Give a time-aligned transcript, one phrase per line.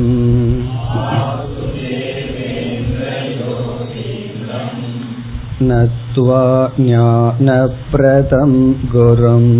[5.68, 6.42] नत्वा
[6.80, 8.52] ज्ञानप्रदं
[8.94, 9.52] गुरुम्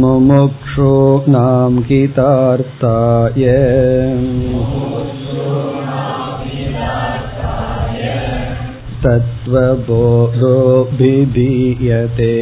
[0.00, 3.44] मुमुक्षूणां हितार्थाय
[9.42, 12.34] तत्त्वबोधोऽभिधीयते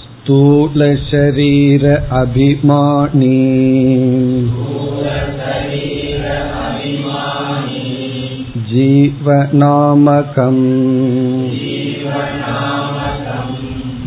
[0.00, 1.86] स्थूलशरीर
[2.20, 3.40] अभिमानी
[8.70, 10.62] जीवनामकम्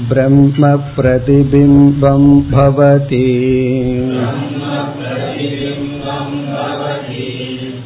[0.09, 3.23] ब्रह्मप्रतिबिम्बं भवति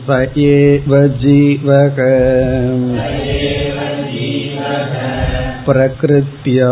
[0.08, 2.00] स एव जीवक
[5.66, 6.72] प्रकृत्या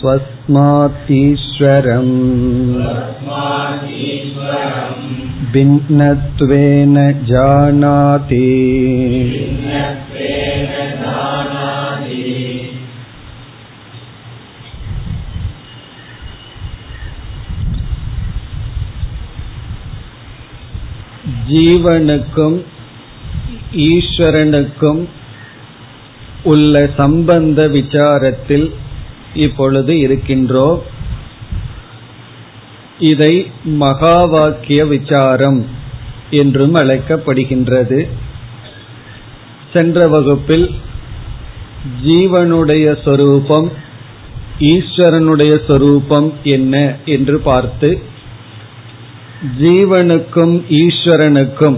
[0.00, 2.12] स्वस्मात् ईश्वरम्
[5.52, 6.96] भिन्नत्वेन
[7.30, 8.46] जानाति
[21.51, 22.57] ஜீவனுக்கும்
[23.71, 25.01] ஈஸ்வரனுக்கும்
[26.43, 28.67] உள்ள சம்பந்த விசாரத்தில்
[29.33, 30.81] இப்பொழுது இருக்கின்றோம்
[32.99, 35.59] இதை மகா வாக்கிய விசாரம்
[36.29, 37.99] என்றும் அழைக்கப்படுகின்றது.
[39.73, 40.67] சென்ற வகுப்பில்
[42.05, 43.71] ஜீவனுடைய சொரூபம்
[44.59, 47.89] ஈஸ்வரனுடைய சொரூபம் என்ன என்று பார்த்து
[49.61, 51.77] ஜீவனுக்கும் ஈஸ்வரனுக்கும்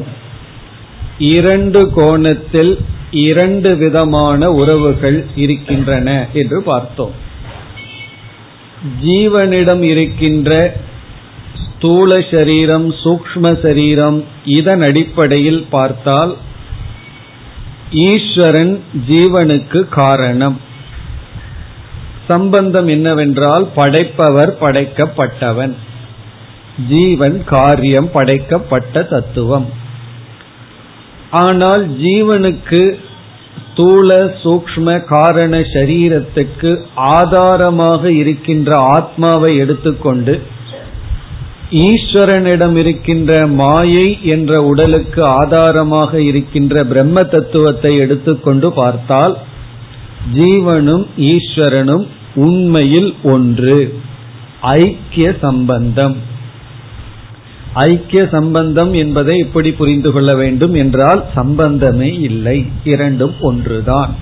[1.17, 2.78] இரண்டு கோணத்தில்
[3.12, 7.12] இரண்டு விதமான உறவுகள் இருக்கின்றன என்று பார்த்தோம்.
[9.03, 10.75] ஜீவனிடம் இருக்கின்ற
[11.66, 16.38] ஸ்தூல சரீரம் சூக்ம சரீரம் இதன் அடிப்படையில் பார்த்தால்
[17.91, 20.59] ஈஸ்வரன் ஜீவனுக்கு காரணம்.
[22.28, 25.75] சம்பந்தம் என்னவென்றால் படைப்பவர் படைக்கப்பட்டவன்.
[26.91, 29.66] ஜீவன் காரியம் படைக்கப்பட்ட தத்துவம்.
[31.29, 32.97] ஆனால் ஜீவனுக்கு
[33.57, 40.41] ஸ்தூல சூக்ம காரண சரீரத்துக்கு ஆதாரமாக இருக்கின்ற ஆத்மாவை எடுத்துக்கொண்டு
[41.72, 49.38] ஈஸ்வரனிடம் இருக்கின்ற மாயை என்ற உடலுக்கு ஆதாரமாக இருக்கின்ற பிரம்ம தத்துவத்தை எடுத்துக்கொண்டு பார்த்தால்
[50.33, 53.78] ஜீவனும் ஈஸ்வரனும் உண்மையில் ஒன்று
[54.62, 56.16] ஐக்கிய சம்பந்தம்.
[57.73, 62.66] ஐக்கிய சம்பந்தம் என்பதை எப்படி புரிந்து கொள்ள வேண்டும் என்றால் சம்பந்தமே இல்லை.
[62.84, 64.16] இரண்டும் ஒன்றுதான்.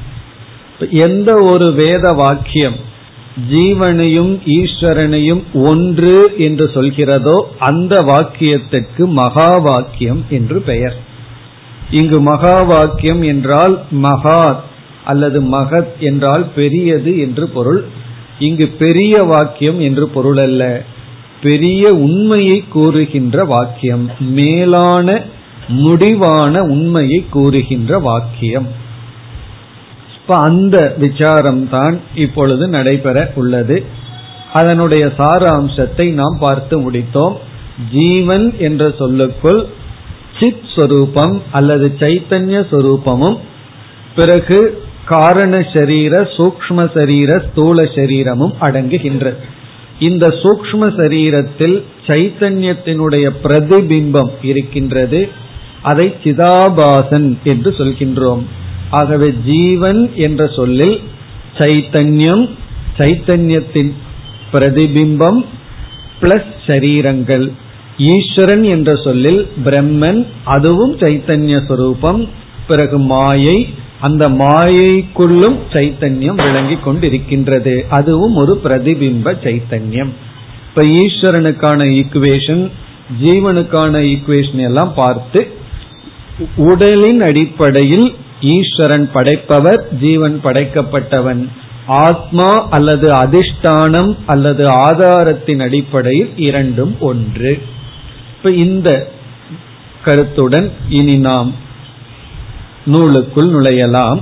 [0.89, 2.75] எந்த ஒரு வேத வாக்கியம்
[3.49, 10.95] ஜீவனையும் ஈஸ்வரனையும் ஒன்று என்று சொல்கிறதோ அந்த வாக்கியத்திற்கு மகா வாக்கியம் என்று பெயர்.
[11.91, 14.59] இங்கு மகா வாக்கியம் என்றால் மகாத்
[15.03, 17.83] அல்லது மகத் என்றால் பெரியது என்று பொருள்.
[18.39, 20.83] இங்கு பெரிய வாக்கியம் என்று பொருள் அல்ல.
[21.41, 25.21] பெரிய உண்மையை கூறுகின்ற வாக்கியம் மேலான
[25.67, 28.67] முடிவான உண்மையை கூறுகின்ற வாக்கியம்.
[30.15, 33.85] இப்ப அந்த விசாரம் தான் இப்பொழுது நடைபெற உள்ளது.
[34.53, 37.35] அதனுடைய சாராம்சத்தை நாம் பார்த்து முடித்தோம்.
[37.91, 39.61] ஜீவன் என்ற சொல்லுக்குள்
[40.39, 43.37] சித் சொரூபம் அல்லது சைத்தன்ய சொரூபமும்
[44.15, 49.41] பிறகு காரண சரீர சூக்ம சரீர ஸ்தூல சரீரமும் அடங்குகின்றது.
[50.07, 55.21] இந்த சூக்ம சரீரத்தில் சைத்தன்யத்தினுடைய பிரதிபிம்பம் இருக்கின்றது.
[55.81, 58.43] அதை சிதாபாசன் என்று சொல்கின்றோம்.
[58.99, 60.97] ஆகவே ஜீவன் என்ற சொல்லில்
[61.59, 62.45] சைத்தன்யம்
[62.97, 63.91] சைத்தன்யத்தின்
[64.53, 65.39] பிரதிபிம்பம்
[66.21, 67.45] பிளஸ் சரீரங்கள்
[68.07, 70.19] ஈஸ்வரன் என்ற சொல்லில் பிரம்மன்
[70.55, 72.21] அதுவும் சைத்தன்ய சொரூபம்
[72.67, 73.57] பிறகு மாயை
[74.01, 77.73] அந்த மாயைக்குள்ளும் சைத்தன்யம் விளங்கி கொண்டிருக்கின்றது.
[77.89, 80.11] அதுவும் ஒரு பிரதிபிம்ப சைத்தன்யம்.
[80.67, 82.63] இப்ப ஈஸ்வரனுக்கான ஈக்குவேஷன்
[83.23, 85.41] ஜீவனுக்கான ஈக்குவேஷன் எல்லாம் பார்த்து
[86.55, 88.07] உடலின் அடிப்படையில்
[88.53, 91.41] ஈஸ்வரன் படைப்பவர் ஜீவன் படைக்கப்பட்டவன்.
[92.05, 97.53] ஆத்மா அல்லது அதிஷ்டானம் அல்லது ஆதாரத்தின் அடிப்படையில் இரண்டும் ஒன்று.
[98.33, 98.89] இப்ப இந்த
[100.05, 101.51] கருத்துடன் இனி நாம்
[102.85, 104.21] நூலுக்குள் நுழையலாம்.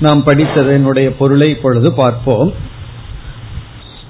[0.00, 2.52] நாம் படித்ததனுடைய பொருளை இப்பொழுது பார்ப்போம்.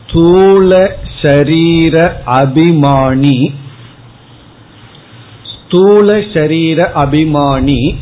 [0.08, 3.54] ஸ்தூல ஷரீர அபிமானி.
[5.66, 7.96] ஸ்தூல ஷரீர அபிமானி.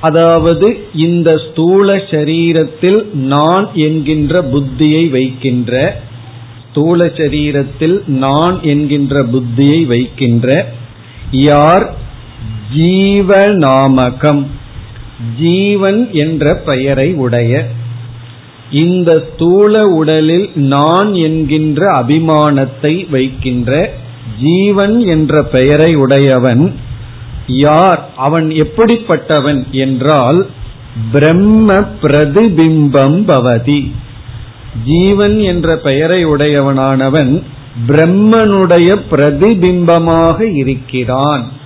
[0.00, 6.02] அதாவது இந்த ஸ்தூல சரீரத்தில் நான் என்கின்ற புத்தியை வைக்கின்ற
[6.70, 10.72] ஸ்தூல சரீரத்தில் நான் என்கின்ற புத்தியை வைக்கின்ற
[11.30, 11.99] யார்
[12.76, 14.46] ஜீவநாமகம்.
[15.38, 17.66] ஜீவன் என்ற பெயரை உடைய
[18.70, 23.92] இந்த ஸ்தூல உடலில் நான் என்கின்ற அபிமானத்தை வைக்கின்ற
[24.40, 26.74] ஜீவன் என்ற பெயரை உடையவன்
[27.46, 28.08] யார்?
[28.16, 30.46] அவன் எப்படிப்பட்டவன் என்றால்
[31.12, 33.92] பிரம்ம பிரதிபிம்பம் பவதி.
[34.84, 37.42] ஜீவன் என்ற பெயரை உடையவனானவன்
[37.88, 41.58] பிரம்மனுடைய பிரதிபிம்பமாக இருக்கிறான்.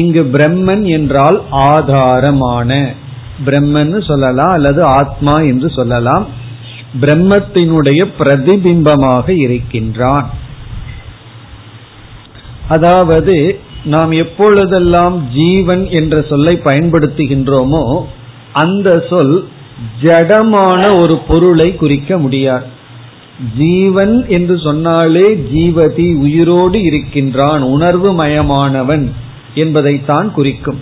[0.00, 1.38] இங்கு பிரம்மன் என்றால்
[1.68, 2.70] ஆதாரமான.
[3.46, 6.24] பிரம்மன்னு சொல்லலாம் அல்லது ஆத்மா என்று சொல்லலாம்.
[7.02, 10.26] பிரம்மத்தினுடைய பிரதிபிம்பமாக இருக்கின்றான்.
[12.68, 13.36] அதாவது
[13.84, 17.84] நாம் எப்பொழுதெல்லாம் ஜீவன் என்ற சொல்லை பயன்படுத்துகின்றோமோ
[18.62, 19.34] அந்த சொல்
[20.02, 22.66] ஜடமான ஒரு பொருளை குறிக்க முடியாது.
[23.58, 29.04] ஜீவன் என்று சொன்னாலே ஜீவதி உயிரோடு இருக்கின்றான் உணர்வு மயமானவன்
[29.54, 30.80] என்பதைத்தான் குறிக்கும்.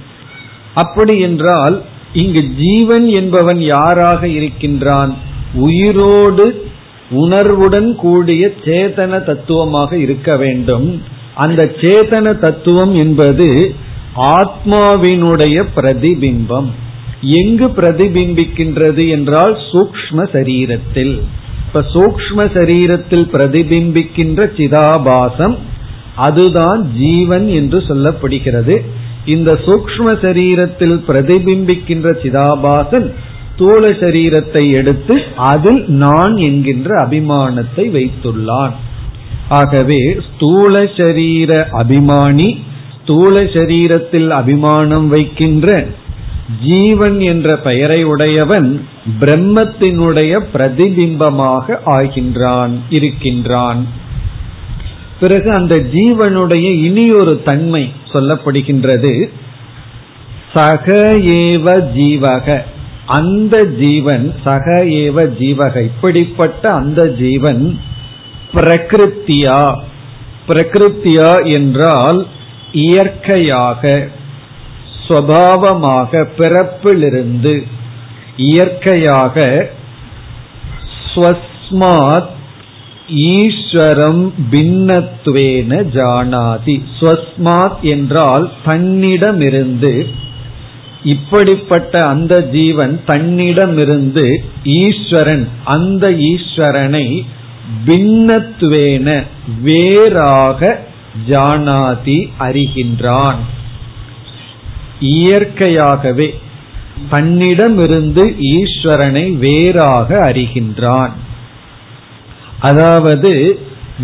[0.74, 1.82] அப்படி என்றால்
[2.12, 5.16] இங்கு ஜீவன் என்பவன் யாராக இருக்கின்றான்?
[5.54, 6.66] உயிரோடு
[7.10, 11.02] உணர்வுடன் கூடிய சேதன தத்துவமாக இருக்க வேண்டும்.
[11.34, 13.74] அந்த சேதன தத்துவம் என்பது
[14.16, 16.70] ஆத்மாவினுடைய பிரதிபிம்பம்.
[17.20, 21.20] எங்கு பிரதிபிம்பிக்கின்றது என்றால் சூக்ம சரீரத்தில்.
[21.66, 25.58] இப்ப சூக்ம சரீரத்தில் பிரதிபிம்பிக்கின்ற சிதாபாசம்
[26.14, 28.76] அதுதான் ஜீவன் என்று சொல்லப்படுகிறது.
[29.24, 33.12] இந்த சூக்ம சரீரத்தில் பிரதிபிம்பிக்கின்ற சிதாபாசன்
[33.54, 38.72] ஸ்தூல சரீரத்தை எடுத்து அதில் நான் என்கின்ற அபிமானத்தை வைத்துள்ளான்.
[39.48, 42.58] ஆகவே ஸ்தூல சரீர அபிமானி
[43.02, 45.86] ஸ்தூல சரீரத்தில் அபிமானம் வைக்கின்ற
[46.62, 48.86] ஜீவன் என்ற பெயரை உடையவன்
[49.20, 53.86] பிரம்மத்தினுடைய பிரதிபிம்பமாக ஆகின்றான் இருக்கின்றான்.
[55.22, 57.82] பிறகு அந்த ஜீவனுடைய இனியொரு தன்மை
[58.12, 59.14] சொல்லப்படுகின்றது.
[60.54, 60.92] சக
[61.40, 61.66] ஏவ
[61.96, 62.62] ஜீவக.
[63.06, 65.76] அந்த ஜீவன் சக ஏவ ஜீவக.
[65.90, 67.62] இப்படிப்பட்ட அந்த ஜீவன்
[68.54, 69.60] பிரகிருத்தியா.
[70.48, 72.20] பிரகிருத்தியா என்றால்
[72.72, 74.08] இயற்கையாக
[75.06, 77.54] சுவாவமாக பிறப்பிலிருந்து
[78.36, 79.46] இயற்கையாக
[81.14, 82.31] ஸ்வஸ்மாத்
[83.14, 86.82] ஈஸ்வரம் பின்னத்துவேன ஜானாதி.
[87.00, 90.06] ஸ்வஸ்மாத் என்றால் தன்னிடமிருந்து.
[91.04, 97.26] இப்படிப்பட்ட அந்த ஜீவன் தன்னிடமிருந்து ஈஸ்வரன் அந்த ஈஸ்வரனை
[97.86, 99.26] பின்னத்துவேன
[99.62, 100.80] வேறாக
[101.28, 103.36] ஜானாதி அறிகின்றான்.
[105.00, 106.38] இயற்கையாகவே
[107.10, 111.10] தன்னிடமிருந்து ஈஸ்வரனை வேறாக அறிகின்றான்.
[112.62, 113.32] அதாவது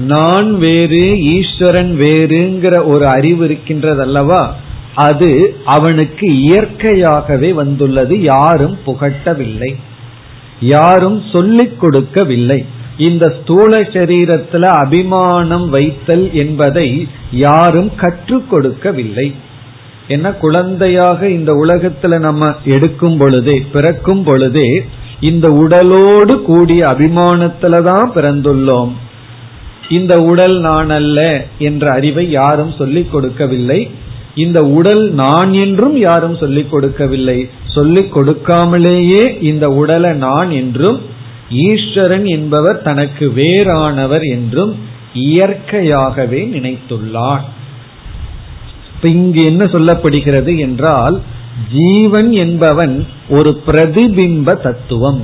[0.06, 1.04] நான் வேறு
[1.36, 4.42] ஈஸ்வரன் வேறுங்கிற ஒரு அறிவு இருக்கின்றது அல்லவா
[4.94, 5.30] அது
[5.64, 9.70] அவனுக்கு இயற்கையாகவே வந்துள்ளது யாரும் புகட்டவில்லை.
[10.60, 12.60] யாரும் சொல்லிக் கொடுக்கவில்லை.
[12.98, 16.88] இந்த ஸ்தூல சரீரத்துல அபிமானம் வைத்தல் என்பதை
[17.30, 19.34] யாரும் கற்றுக் கொடுக்கவில்லை.
[20.08, 24.68] என்ன குழந்தையாக இந்த உலகத்துல நம்ம எடுக்கும் பொழுதே பிறக்கும் பொழுதே
[25.20, 28.92] இந்த உடலோடு கூடிய அபிமானத்துல தான் பிறந்துள்ளோம்.
[29.88, 33.90] இந்த உடல் நான் அல்ல என்ற அறிவை யாரும் சொல்லிக் கொடுக்கவில்லை.
[34.34, 37.48] இந்த உடல் நான் என்றும் யாரும் சொல்லிக் கொடுக்கவில்லை.
[37.64, 40.98] சொல்லிக் கொடுக்காமலேயே இந்த உடலை நான் என்றும்
[41.50, 44.76] ஈஸ்வரன் என்பவர் தனக்கு வேறானவர் என்றும்
[45.14, 47.40] இயற்கையாகவே நினைத்துள்ளான்
[48.94, 51.22] இப்ப இங்கு என்ன சொல்லப்படுகிறது என்றால்
[51.72, 55.22] ஜீவன் என்பவன் ஒரு பிரதிபிம்ப தத்துவம்.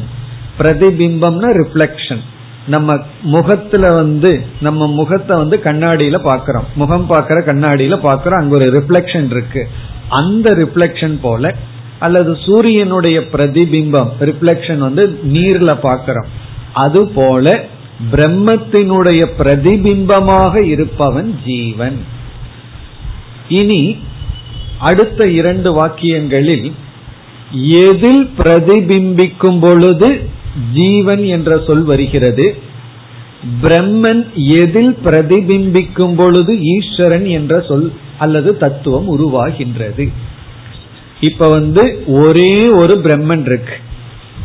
[0.58, 2.22] பிரதிபிம்பம்னா ரிஃப்ளெக்ஷன்
[2.66, 9.30] நம்ம முகத்துல வந்து நம்ம முகத்தை வந்து கண்ணாடியில பாக்கிறோம் முகம் பார்க்கிற கண்ணாடியில பாக்கிறோம் அங்க ஒரு ரிஃப்ளெக்ஷன்
[9.30, 9.68] இருக்கு.
[10.08, 11.54] அந்த ரிஃப்ளெக்ஷன் போல
[11.98, 16.30] அல்லது சூரியனுடைய பிரதிபிம்பம் ரிஃப்ளெக்ஷன் வந்து நீர்ல பாக்கிறோம்
[16.72, 17.68] அது போல
[18.12, 21.98] பிரம்மத்தினுடைய பிரதிபிம்பமாக இருப்பவன் ஜீவன்.
[23.48, 23.98] இனி
[24.88, 26.66] அடுத்த இரண்டு வாக்கியங்களில்
[27.86, 30.08] எதில் பிரதிபிம்பிக்கும் பொழுது
[30.74, 32.46] ஜீவன் என்ற சொல் வருகிறது.
[33.62, 34.22] பிரம்மன்
[34.60, 37.88] எதில் பிரதிபிம்பிக்கும் பொழுது ஈஸ்வரன் என்ற சொல்
[38.18, 40.06] அல்லது தத்துவம் உருவாகின்றது.
[41.20, 41.82] இப்ப வந்து
[42.22, 43.76] ஒரே ஒரு பிரம்மன் இருக்கு.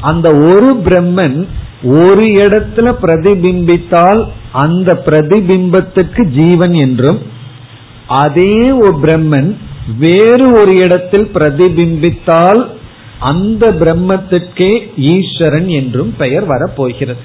[0.02, 1.40] அந்த ஒரு பிரம்மன்
[2.00, 4.22] ஒரு இடத்துல பிரதிபிம்பித்தால்
[4.64, 7.20] அந்த பிரதிபிம்பத்துக்கு ஜீவன் என்றும்
[8.24, 9.50] அதே ஒரு பிரம்மன்
[9.98, 12.70] வேறு ஒரு இடத்தில் பிரதிபிம்பித்தால்
[13.20, 17.20] அந்த பிரம்மத்திற்கே ஈஸ்வரன் என்றும் பெயர் வரப்போகிறது.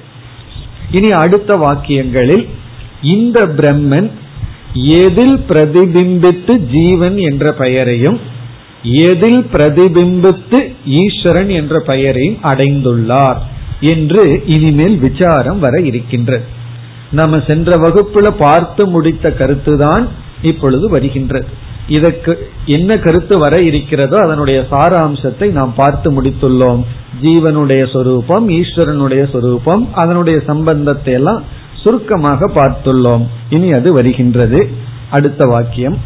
[0.90, 2.46] இனி அடுத்த வாக்கியங்களில்
[3.02, 4.10] இந்த பிரம்மன்
[4.74, 8.20] எதில் பிரதிபிம்பித்து ஜீவன் என்ற பெயரையும்
[8.82, 13.36] எதில் பிரதிபிம்பித்து ஈஸ்வரன் என்ற பெயரையும் அடைந்துள்ளார்
[13.80, 16.44] என்று இனிமேல் விசாரம் வர இருக்கின்றது.
[17.10, 20.08] நம்ம சென்ற வகுப்புல பார்த்து முடித்த கருத்துதான்
[20.42, 21.46] இப்பொழுது வருகின்றது.
[21.88, 26.84] இதற்கு என்ன கருத்து வர இருக்கிறதோ அதனுடைய சாராம்சத்தை நாம் பார்த்து முடித்துள்ளோம்.
[27.22, 31.42] ஜீவனுடைய சொரூபம் ஈஸ்வரனுடைய சொரூபம் அதனுடைய சம்பந்தத்தை எல்லாம்
[31.82, 33.26] சுருக்கமாக பார்த்துள்ளோம்.
[33.50, 34.70] இனி அது வருகின்றது.
[35.10, 35.98] அடுத்த வாக்கியம்.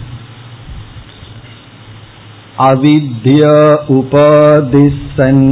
[2.58, 5.46] அவித்யா உபாதிசன்.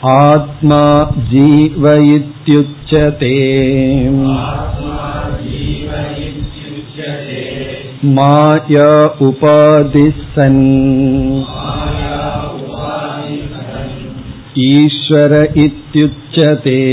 [0.00, 3.38] ஆத்மா ஜீவ இத்தியுச்சதே
[8.02, 10.62] மாயா உபாதிசன்.
[14.54, 16.84] ஈஸ்வர இத்யுச்சதே.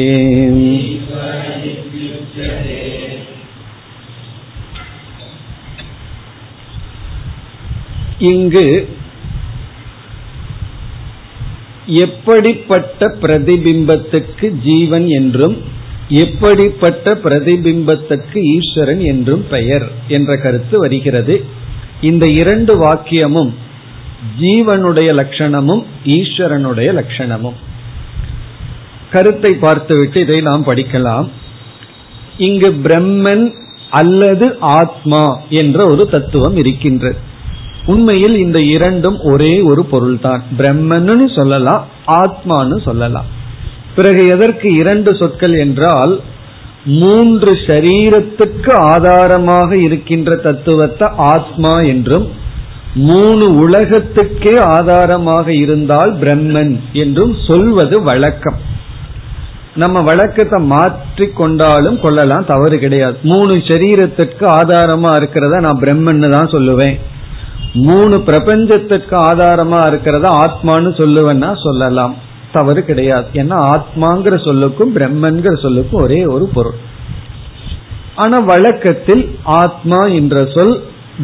[8.20, 8.96] இங்கு
[11.86, 15.76] எப்படிப்பட்ட பிரதிபிம்பத்துக்கு ஜீவன் என்றும்
[16.10, 21.46] எப்படிப்பட்ட பிரதிபிம்பத்துக்கு ஈஸ்வரன் என்றும் பெயர் என்ற கருத்து வருகிறது.
[22.02, 23.54] இந்த இரண்டு வாக்கியமும்
[24.42, 27.54] ஜீவனுடைய லட்சணமும் ஈஸ்வரனுடைய லட்சணமும்.
[29.12, 31.30] கருத்தை பார்த்துவிட்டு இதை நாம் படிக்கலாம்.
[32.38, 33.54] இங்கு பிரம்மன்
[33.90, 37.16] அல்லது ஆத்மா என்ற ஒரு தத்துவம் இருக்கின்றது
[37.86, 40.44] உண்மையில் இந்த இரண்டும் ஒரே ஒரு பொருள்தான்.
[40.58, 43.36] பிரம்மன்னு சொல்லலாம் ஆத்மான்னு சொல்லலாம்.
[43.98, 46.16] பிறகு எதற்கு இரண்டு சொற்கள் என்றால்
[47.02, 52.28] மூன்று சரீரத்துக்கு ஆதாரமாக இருக்கின்ற தத்துவத்தை ஆத்மா என்றும்
[53.10, 56.72] மூணு உலகத்துக்கே ஆதாரமாக இருந்தால் பிரம்மன்
[57.04, 58.60] என்றும் சொல்வது வழக்கம்.
[59.82, 63.18] நம்ம வழக்கத்தை மாற்றி கொண்டாலும் கொள்ளலாம் தவறு கிடையாது.
[63.32, 66.96] மூணு சரீரத்திற்கு ஆதாரமா இருக்கிறத நான் பிரம்மன்னு தான் சொல்லுவேன்.
[67.90, 72.16] மூணு பிரபஞ்சத்திற்கு ஆதாரமா இருக்கிறத ஆத்மான்னு சொல்லுவேன்னா சொல்லலாம்.
[72.58, 73.28] தவறு கிடையாது.
[73.34, 76.80] ஏன்னா ஆத்மாங்கிற சொல்லுக்கும் பிரம்மன்கிற சொல்லுக்கும் ஒரே ஒரு பொருள்.
[78.16, 79.24] ஆனா வழக்கத்தில்
[79.62, 80.76] ஆத்மா என்ற சொல்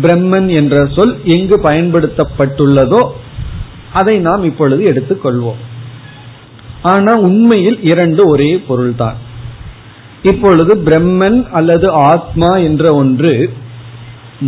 [0.02, 3.02] பிரம்மன் என்ற சொல் எங்கு பயன்படுத்தப்பட்டுள்ளதோ
[3.94, 5.62] அதை நாம் இப்பொழுது எடுத்துக்கொள்வோம்.
[6.94, 9.20] ஆனா உண்மையில் இரண்டு ஒரே பொருள்தான்.
[10.24, 13.34] இப்பொழுது பிரம்மன் அல்லது ஆத்மா என்ற ஒன்று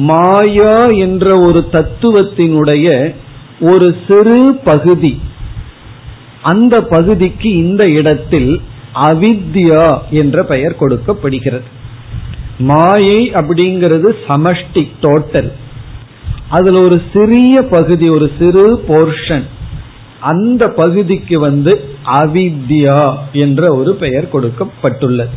[0.08, 2.88] மாயா என்ற ஒரு தத்துவத்தினுடைய
[3.60, 5.12] ஒரு சிறு பகுதி
[6.52, 8.52] அந்த பகுதிக்கு இந்த இடத்தில்
[9.04, 11.68] அவித்யா என்ற பெயர் கொடுக்கப்படுகிறது.
[12.58, 15.52] மாயை அப்படிங்கிறது சமஷ்டி டோட்டல்
[16.50, 19.46] அதுல ஒரு சிறிய பகுதி ஒரு சிறு போர்ஷன்
[20.20, 21.74] அந்த பகுதிக்கு வந்து
[22.22, 23.00] அவித்யா
[23.32, 25.36] என்ற ஒரு பெயர் கொடுக்கப்பட்டுள்ளது.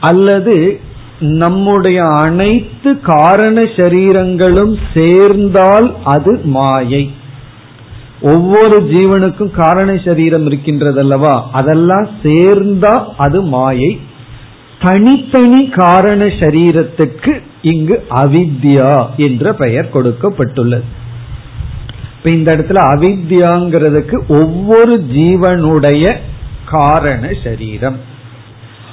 [0.00, 0.56] அல்லது
[1.20, 7.04] நம்முடைய அனைத்து காரண சரீரங்களும் சேர்ந்தால் அது மாயை.
[8.20, 14.00] ஒவ்வொரு ஜீவனுக்கும் காரண சரீரம் இருக்கின்றது அல்லவா அதெல்லாம் சேர்ந்தா அது மாயை.
[14.80, 20.82] தனித்தனி காரண சரீரத்துக்கு இங்கு அவித்யா என்ற பெயர் கொடுக்கப்பட்டுள்ளது.
[22.16, 26.16] இப்ப இந்த இடத்துல அவித்யாங்கிறதுக்கு ஒவ்வொரு ஜீவனுடைய
[26.70, 27.96] காரண சரீரம்.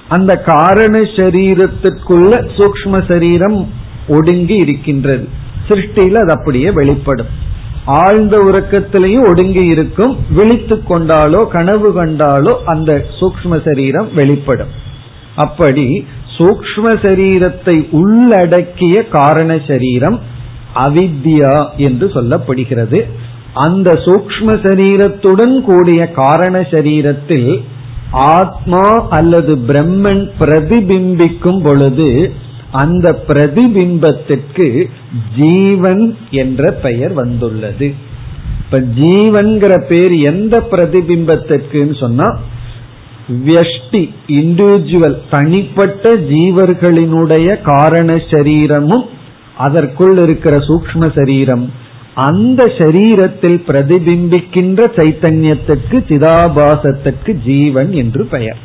[0.10, 3.70] அந்த காரண சரீரத்திற்குள்ள சூக்ம சரீரம்
[4.08, 5.30] ஒடுங்கி இருக்கின்றது.
[5.68, 7.44] சிருஷ்டியில் அது அப்படியே வெளிப்படும்.
[7.86, 14.72] ஆழ்ந்த உறக்கத்திலையும் ஒடுங்கி இருக்கும் விழித்து கொண்டாலோ கனவு கண்டாலோ அந்த சூக்ம சரீரம் வெளிப்படும்.
[15.36, 20.20] அப்படி சூக்ம சரீரத்தை உள்ளடக்கிய காரண சரீரம்
[20.76, 23.00] அவித்யா என்று சொல்லப்படுகிறது.
[23.54, 27.64] அந்த சூக்ம சரீரத்துடன் கூடிய காரண சரீரத்தில்
[28.12, 32.10] ஆத்மா அல்லது பிரம்மன் பிரதிபிம்பிக்கும் பொழுது
[32.76, 34.68] அந்த பிரதிபிம்பத்திற்கு
[35.38, 37.88] ஜீவன் என்ற பெயர் வந்துள்ளது.
[38.60, 42.28] இப்ப ஜீவன்கிற பேர் எந்த பிரதிபிம்பத்திற்குன்னு சொன்னா
[43.46, 49.06] வியஷ்டி இண்டிவிஜுவல் தனிப்பட்ட ஜீவர்களினுடைய காரண சரீரமும்
[49.58, 51.66] அதற்குள் இருக்கிற சூக்ம சரீரம்.
[52.26, 58.60] அந்த சரீரத்தில் பிரதிபிம்பிக்கின்ற சைத்தன்யத்திற்கு சிதாபாசத்திற்கு ஜீவன் என்று பெயர்.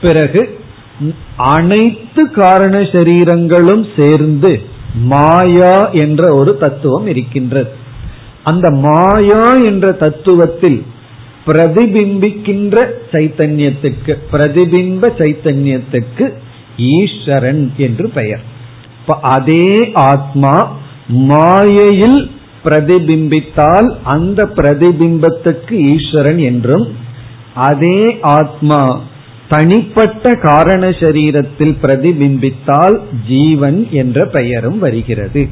[0.00, 0.42] பிறகு
[1.36, 4.60] அனைத்து காரண சரீரங்களும் சேர்ந்து
[4.94, 7.70] மாயா என்ற ஒரு தத்துவம் இருக்கின்றது.
[8.42, 10.82] அந்த மாயா என்ற தத்துவத்தில்
[11.46, 12.76] பிரதிபிம்பிக்கின்ற
[13.12, 16.26] சைத்தன்யத்துக்கு பிரதிபிம்ப சைத்தன்யத்துக்கு
[16.76, 18.44] ஈஸ்வரன் என்று பெயர்.
[19.20, 20.54] அதே ஆத்மா
[21.08, 22.30] மாயையில்
[22.64, 26.86] பிரதிபிம்பித்தால் அந்த பிரதிபிம்பத்துக்கு ஈஸ்வரன் என்றும்
[27.54, 29.00] அதே ஆத்மா
[29.48, 32.98] தனிப்பட்ட காரண சரீரத்தில் பிரதிபிம்பித்தால்
[33.28, 35.48] ஜீவன் என்ற பெயரும் வருகிறது.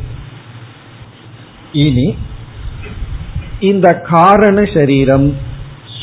[1.73, 2.15] இனி
[3.61, 5.37] இந்த காரண சரீரம்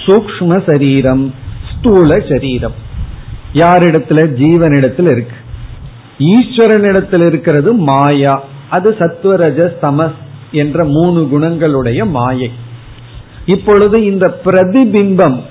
[0.06, 1.34] சூக்ம சரீரம்
[1.74, 2.74] ஸ்தூல சரீரம்
[3.54, 4.28] யாரிடத்துல?
[4.40, 5.36] ஜீவனிடத்தில் இருக்கு.
[6.18, 8.44] ஈஸ்வரனிடத்தில் இருக்கிறது மாயா.
[8.70, 10.14] அது சத்வரஜ தமஸ்
[10.52, 12.52] என்ற மூணு குணங்களுடைய மாயை.
[13.46, 15.42] இப்பொழுது இந்த பிரதிபிம்பம்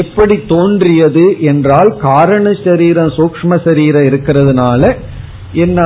[0.00, 4.82] எப்படி தோன்றியது என்றால் காரண சரீரம் சூக்ம சரீரம் இருக்கிறதுனால
[5.64, 5.78] என்ன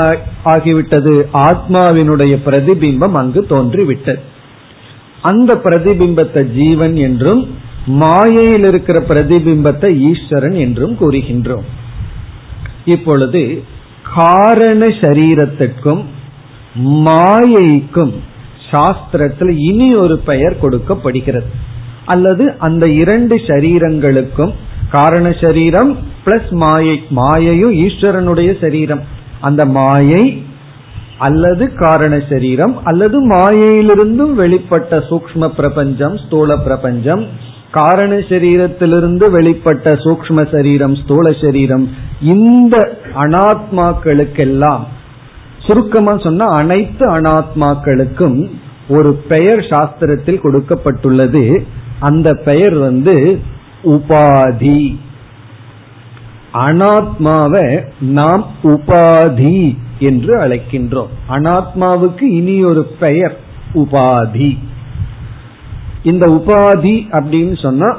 [0.44, 1.14] ஆகிவிட்டது?
[1.48, 4.20] ஆத்மாவினுடைய பிரதிபிம்பம் அங்கு தோன்றிவிட்டது.
[5.22, 7.42] அந்த பிரதிபிம்பத்தை ஜீவன் என்றும்
[7.86, 11.66] மாயையில் இருக்கிற பிரதிபிம்பத்தை ஈஸ்வரன் என்றும் கூறுகின்றோம்.
[12.84, 13.42] இப்பொழுது
[14.14, 16.02] காரண சரீரத்திற்கும்
[17.06, 18.14] மாயைக்கும்
[18.70, 21.48] சாஸ்திரத்தில் இனி ஒரு பெயர் கொடுக்கப்படுகிறது.
[22.06, 24.52] அல்லது அந்த இரண்டு சரீரங்களுக்கும்
[24.90, 25.90] காரண சரீரம்
[26.24, 29.02] பிளஸ் மாயை மாயையும் ஈஸ்வரனுடைய சரீரம்.
[29.40, 30.24] அந்த மாயை
[31.18, 37.22] அல்லது காரண சரீரம் அல்லது மாயையிலிருந்தும் வெளிப்பட்ட சூக்ம பிரபஞ்சம் ஸ்தூல பிரபஞ்சம்
[37.70, 41.86] காரண சரீரத்திலிருந்து வெளிப்பட்ட சூக்ம சரீரம் ஸ்தூல சரீரம்
[42.34, 42.76] இந்த
[43.24, 44.84] அனாத்மாக்களுக்கெல்லாம்
[45.66, 48.38] சுருக்கமா சொன்ன அனைத்து அனாத்மாக்களுக்கும்
[48.88, 51.42] ஒரு பெயர் சாஸ்திரத்தில் கொடுக்கப்பட்டுள்ளது.
[52.00, 53.40] அந்த பெயர் வந்து
[53.84, 54.98] உபாதி.
[56.54, 61.08] அனாத்மாவை நாம் உபாதி என்று அழைக்கின்றோம்.
[61.28, 63.36] அனாத்மாவுக்கு இனி ஒரு பெயர்
[63.74, 64.58] உபாதி.
[66.02, 67.98] இந்த உபாதி அப்படின்னு சொன்னா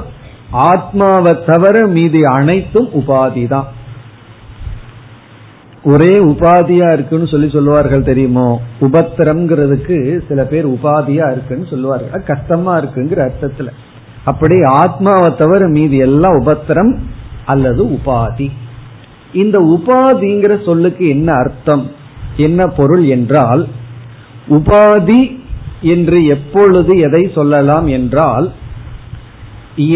[0.50, 3.66] ஆத்மாவை தவிர மீதி அனைத்தும் உபாதி தான்.
[5.84, 8.60] ஒரே உபாதியா இருக்குன்னு சொல்லி சொல்லுவார்கள் தெரியுமோ?
[8.80, 12.22] உபத்திரம்ங்கிறதுக்கு சில பேர் உபாதியா இருக்குன்னு சொல்லுவார்கள்.
[12.22, 13.68] கஷ்டமா இருக்குங்கிற அர்த்தத்துல.
[14.30, 16.92] அப்படி ஆத்மாவை தவிர மீதி எல்லாம் உபத்திரம்
[17.46, 18.48] அல்லது உபாதி.
[19.32, 21.84] இந்த உபாதிங்கிற சொல்லுக்கு என்ன அர்த்தம்?
[22.36, 23.62] என்ன பொருள் என்றால்
[24.48, 25.20] உபாதி
[25.94, 28.46] என்று எப்பொழுது எதை சொல்லலாம் என்றால்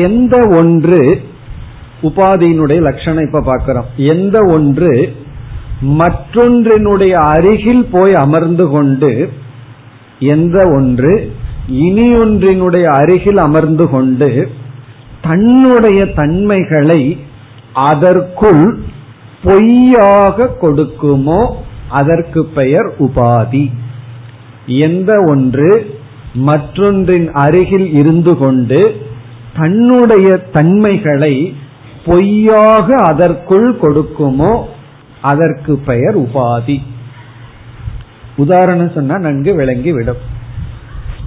[0.04, 1.00] எந்த ஒன்று
[2.02, 3.88] உபாதியினுடைய லட்சணம் இப்ப பார்க்கிறோம்.
[4.12, 4.92] எந்த ஒன்று
[5.98, 9.10] மற்றொன்றினுடைய அருகில் போய் அமர்ந்து கொண்டு
[10.32, 11.12] எந்த ஒன்று
[11.66, 14.52] இனி ஒன்றினுடைய அருகில் அமர்ந்து கொண்டு
[15.22, 17.18] தன்னுடைய தன்மைகளை
[17.72, 18.84] அதற்குள்
[19.42, 21.54] பொய்யாக கொடுக்குமோ
[21.88, 23.70] அதற்கு பெயர் உபாதி.
[24.66, 26.00] எந்த ஒன்று
[26.34, 29.06] மற்றொன்றின் அருகில் இருந்து கொண்டு
[29.56, 31.54] தன்னுடைய தன்மைகளை
[32.04, 34.62] பொய்யாக அதற்குள் கொடுக்குமோ
[35.20, 36.78] அதற்கு பெயர் உபாதி.
[38.36, 40.31] உதாரணம் சொன்னா நன்கு விளங்கி விடும்.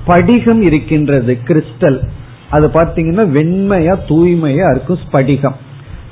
[0.06, 2.00] ஸ்படிகம் இருக்கின்றது கிறிஸ்டல்.
[2.50, 5.56] அது பார்த்தீங்கன்னா வெண்மையா தூய்மையா இருக்கும் ஸ்படிகம்.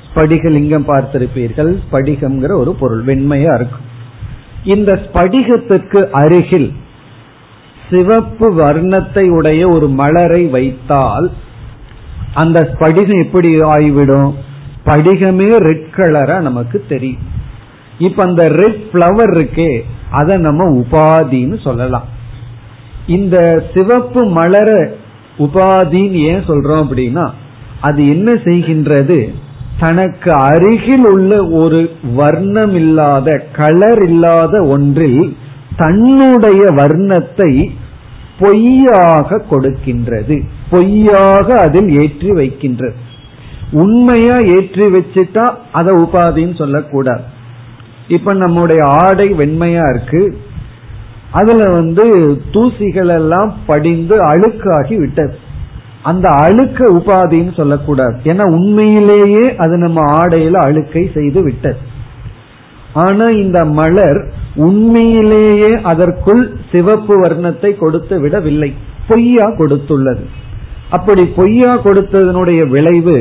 [0.06, 3.86] ஸ்படிகலிங்கம் பார்த்திருப்பீர்கள் ஸ்படிகம்ங்கிற ஒரு பொருள் வெண்மையா இருக்கும்.
[4.64, 6.72] இந்த ஸ்படிகத்துக்கு அருகில்
[7.90, 11.30] சிவப்பு வர்ணத்தை உடைய ஒரு மலரை வைத்தால்
[12.34, 14.34] அந்த ஸ்படிகம் எப்படி ஆகிவிடும்?
[14.86, 17.26] படிகமே ரெட் கலரா நமக்கு தெரியும்.
[17.98, 19.80] இப்ப அந்த ரெட் பிளவர் இருக்கே
[20.10, 22.08] அதை நம்ம உபாதின்னு சொல்லலாம்.
[23.06, 24.92] இந்த சிவப்பு மலர
[25.38, 27.30] உபாதின்னு ஏன் சொல்றோம் அப்படின்னா
[27.80, 29.34] அது என்ன செய்கின்றது?
[29.80, 35.36] தனக்கு அருகில் உள்ள ஒரு வர்ணம் இல்லாத கலர் இல்லாத ஒன்றில்
[35.76, 37.70] தன்னுடைய வர்ணத்தை
[38.38, 40.42] பொய்யாக கொடுக்கின்றது.
[40.70, 42.94] பொய்யாக அதில் ஏற்றி வைக்கின்றது.
[43.70, 47.22] உண்மையா ஏற்றி வச்சுட்டா அதை உபாதின்னு சொல்லக்கூடாது.
[48.08, 50.38] இப்ப நம்முடைய ஆடை வெண்மையா இருக்கு.
[51.34, 52.04] அதுல வந்து
[52.52, 55.36] தூசிகள் எல்லாம் படிந்து அழுக்காகி விட்டது.
[56.02, 58.16] அந்த அழுக்க உபாதின்னு சொல்லக்கூடாது.
[58.24, 61.76] ஏன்னா உண்மையிலேயே அது நம்ம ஆடையில அழுக்கை செய்து விட்டது.
[62.92, 64.20] ஆனா இந்த மலர்
[64.54, 68.70] உண்மையிலேயே அதற்குள் சிவப்பு வர்ணத்தை கொடுத்து விடவில்லை.
[69.08, 70.24] பொய்யா கொடுத்துள்ளது.
[70.90, 73.18] அப்படி பொய்யா கொடுத்ததனுடைய விளைவு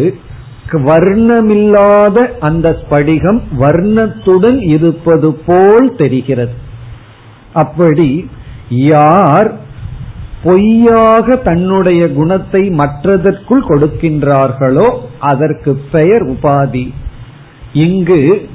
[0.90, 6.54] வர்ணமில்லாத அந்த ஸ்படிகம் வர்ணத்துடன் இருப்பது போல் தெரிகிறது.
[7.54, 8.30] அப்படி
[8.70, 9.50] யார்
[10.44, 14.88] பொய்யாக தன்னுடைய குணத்தை மற்றதற்குள் கொடுக்கின்றார்களோ
[15.20, 16.86] அதற்கு பெயர் உபாதி.
[17.74, 18.50] இங்கு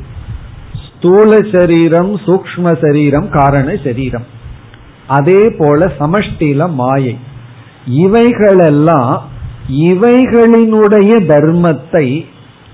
[0.85, 4.27] ஸ்தூல சரீரம் சூக்ம சரீரம் காரண சரீரம்.
[5.07, 7.17] அதே போல சமஷ்டில மாயை.
[7.87, 9.23] இவைகளெல்லாம்
[9.69, 12.07] இவைகளினுடைய தர்மத்தை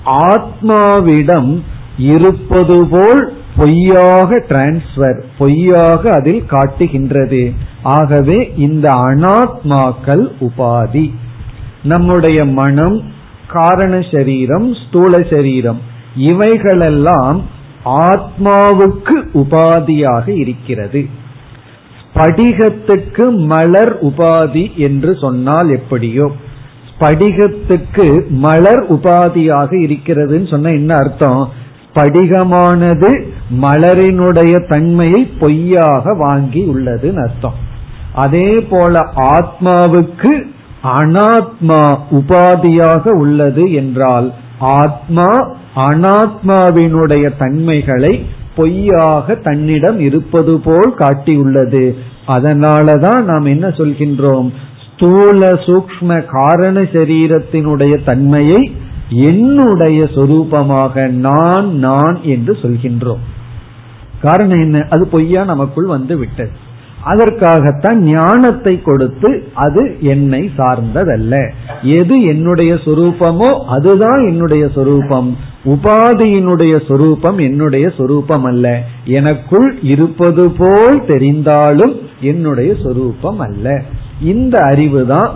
[0.04, 1.62] ஆத்மாவிடம்
[1.98, 7.52] இருப்பது போல் பொய்யாக டிரான்ஸ்பர் பொய்யாக அதில் காட்டுகின்றது.
[7.82, 11.10] ஆகவே இந்த அனாத்மாக்கள் உபாதி.
[11.82, 13.02] நம்முடைய மனம்
[13.48, 15.80] காரண சரீரம் ஸ்தூல சரீரம்
[16.16, 17.42] இவைகளெல்லாம்
[17.84, 21.08] ஆத்மாவுக்கு உபாதியாக இருக்கிறது.
[22.14, 26.32] ஸ்படிகத்துக்கு மலர் உபாதி என்று சொன்னால் எப்படியோ?
[26.88, 31.62] ஸ்படிகத்துக்கு மலர் உபாதியாக இருக்கிறதுன்னு சொன்ன என்ன அர்த்தம்?
[31.94, 33.10] படிகமானது
[33.62, 37.58] மலரினுடைய தன்மையை பொய்யாக வாங்கி உள்ளதுன்னு அர்த்தம்.
[38.14, 40.32] அதே போல ஆத்மாவுக்கு
[40.84, 45.28] அனாத்மா உபாதியாக உள்ளது என்றால் ஆத்மா
[45.76, 48.26] அனாத்மாவினுடைய தன்மைகளை
[48.56, 51.94] பொய்யாக தன்னிடம் இருப்பது போல் காட்டியுள்ளது.
[52.26, 54.52] அதனாலதான் நாம் என்ன சொல்கின்றோம்?
[54.84, 58.76] ஸ்தூல சூக்ம காரண சரீரத்தினுடைய தன்மையை
[59.14, 63.24] என்னுடைய சொரூபமாக நான் நான் என்று சொல்கின்றோம்.
[64.22, 64.86] காரணம் என்ன?
[64.90, 66.50] அது பொய்யா நமக்குள் வந்து விட்டது.
[67.04, 71.50] அதற்காகத்தான் ஞானத்தை கொடுத்து அது என்னை சார்ந்ததல்ல.
[71.82, 75.38] எது என்னுடைய சொரூபமோ அதுதான் என்னுடைய சொரூபம்.
[75.64, 83.82] உபாதியினுடைய சொரூபம் என்னுடைய சொரூபம் அல்ல எனக்குள் இருப்பது போல் தெரிந்தாலும் என்னுடைய சொரூபம் அல்ல
[84.22, 85.34] இந்த அறிவு தான்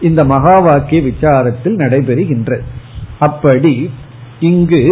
[0.00, 2.62] இந்த மகா வாக்கிய விசாரத்தில் நடைபெறுகின்றது.
[3.24, 3.74] அப்படி
[4.40, 4.84] இங்கு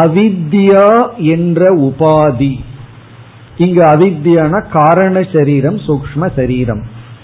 [0.00, 2.54] அவித்யா என்ற உபாதி.
[3.56, 6.82] இங்கு அவித்யான காரண சரீரம் சூக்ம சரீரம்.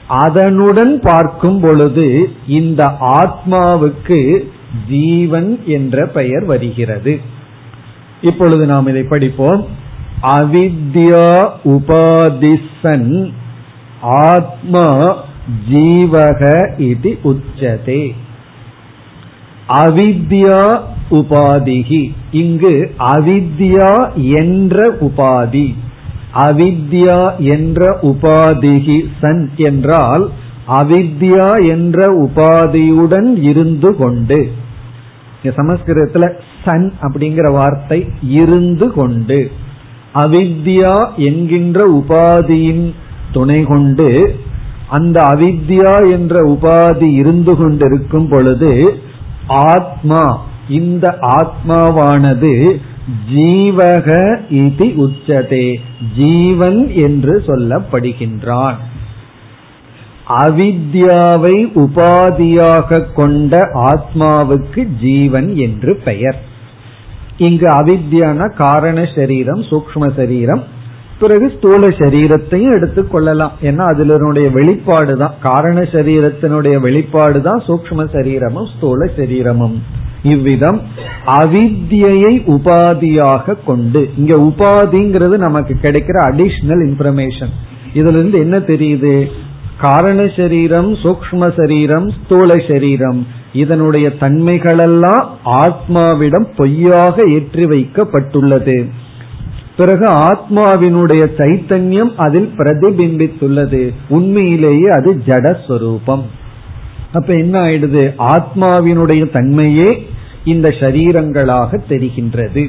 [0.08, 2.06] அதனுடன் பார்க்கும் பொழுது
[2.46, 2.82] இந்த
[3.20, 4.20] ஆத்மாவுக்கு
[4.88, 7.20] ஜீவன் என்ற பெயர் வருகிறது.
[8.22, 9.66] இப்பொழுது நாம் இதை படிப்போம்.
[10.38, 13.32] அவித்யா உபாதிசன்
[14.02, 14.86] ஆத்மா
[15.72, 16.42] ஜீவக
[16.80, 18.02] இது உச்சதே.
[19.68, 23.90] அவித்யா உபாதிகி இங்கு அவித்யா
[24.40, 25.74] என்ற உபாதி.
[26.34, 30.30] அவித்யா என்ற உபாதிகி சன் என்றால்
[30.68, 34.50] அவித்யா என்ற உபாதியுடன் இருந்து கொண்டு.
[35.42, 36.32] சமஸ்கிருதத்துல
[36.64, 39.50] சன் அப்படிங்கிற வார்த்தை இருந்து கொண்டு.
[40.14, 42.92] அவித்யா என்கின்ற உபாதியின்
[43.32, 44.36] துணை கொண்டு
[44.88, 48.98] அந்த அவித்யா என்ற உபாதி இருந்து கொண்டிருக்கும் பொழுது
[49.46, 50.44] ஆத்மா.
[50.68, 52.80] இந்த ஆத்மாவானது
[53.34, 55.76] ஜீவக இது உச்சதே.
[56.16, 58.74] ஜீவன் என்று சொல்லப்படுகின்றான்.
[60.28, 66.42] அவித்யாவை உபாதியாக கொண்ட ஆத்மாவுக்கு ஜீவன் என்று பெயர்.
[67.36, 70.64] இங்கு அவித்யான காரண சரீரம் சூக்ம சரீரம்
[71.20, 73.52] பிறகு ஸ்தூல சரீரத்தையும் எடுத்துக் கொள்ளலாம்.
[73.62, 79.82] ஏன்னா அதிலனுடைய வெளிப்பாடு தான் காரண சரீரத்தினுடைய வெளிப்பாடு தான் சூக்ம சரீரமும் ஸ்தூல சரீரமும்.
[80.22, 80.80] இவ்விதம்
[81.26, 87.52] அவித்தியை உபாதியாக கொண்டு இங்க உபாதிங்கிறது நமக்கு கிடைக்கிற அடிஷனல் இன்ஃபர்மேஷன்
[87.94, 89.26] இதுல இருந்து என்ன தெரியுது?
[89.80, 98.90] காரண சரீரம் சூக்ம சரீரம் ஸ்தூல சரீரம் இதனுடைய தன்மைகளெல்லாம் ஆத்மாவிடம் பொய்யாக ஏற்றி வைக்கப்பட்டுள்ளது.
[99.76, 103.94] பிறகு ஆத்மாவினுடைய சைத்தன்யம் அதில் பிரதிபிம்பித்துள்ளது.
[104.08, 106.22] உண்மையிலேயே அது ஜடஸ்வரூபம்.
[107.12, 108.14] அப்ப என்ன ஆயிடுது?
[108.18, 110.06] ஆத்மாவினுடைய தன்மையே
[110.44, 112.66] இந்த சரீரங்களாக தெரிகின்றது.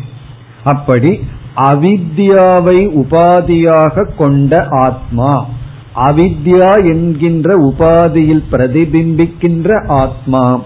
[0.63, 1.19] அப்படி
[1.55, 5.45] அவித்யாவை உபாதியாக கொண்ட ஆத்மா
[5.95, 10.61] அவித்யா என்கின்ற உபாதியில் பிரதிபிம்பிக்கின்ற ஆத்மா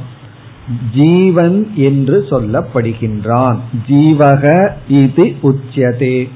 [0.96, 3.58] ஜீவன் என்று சொல்லப்படுகின்றான்.
[3.88, 6.30] ஜீவக இது உச்சியதே.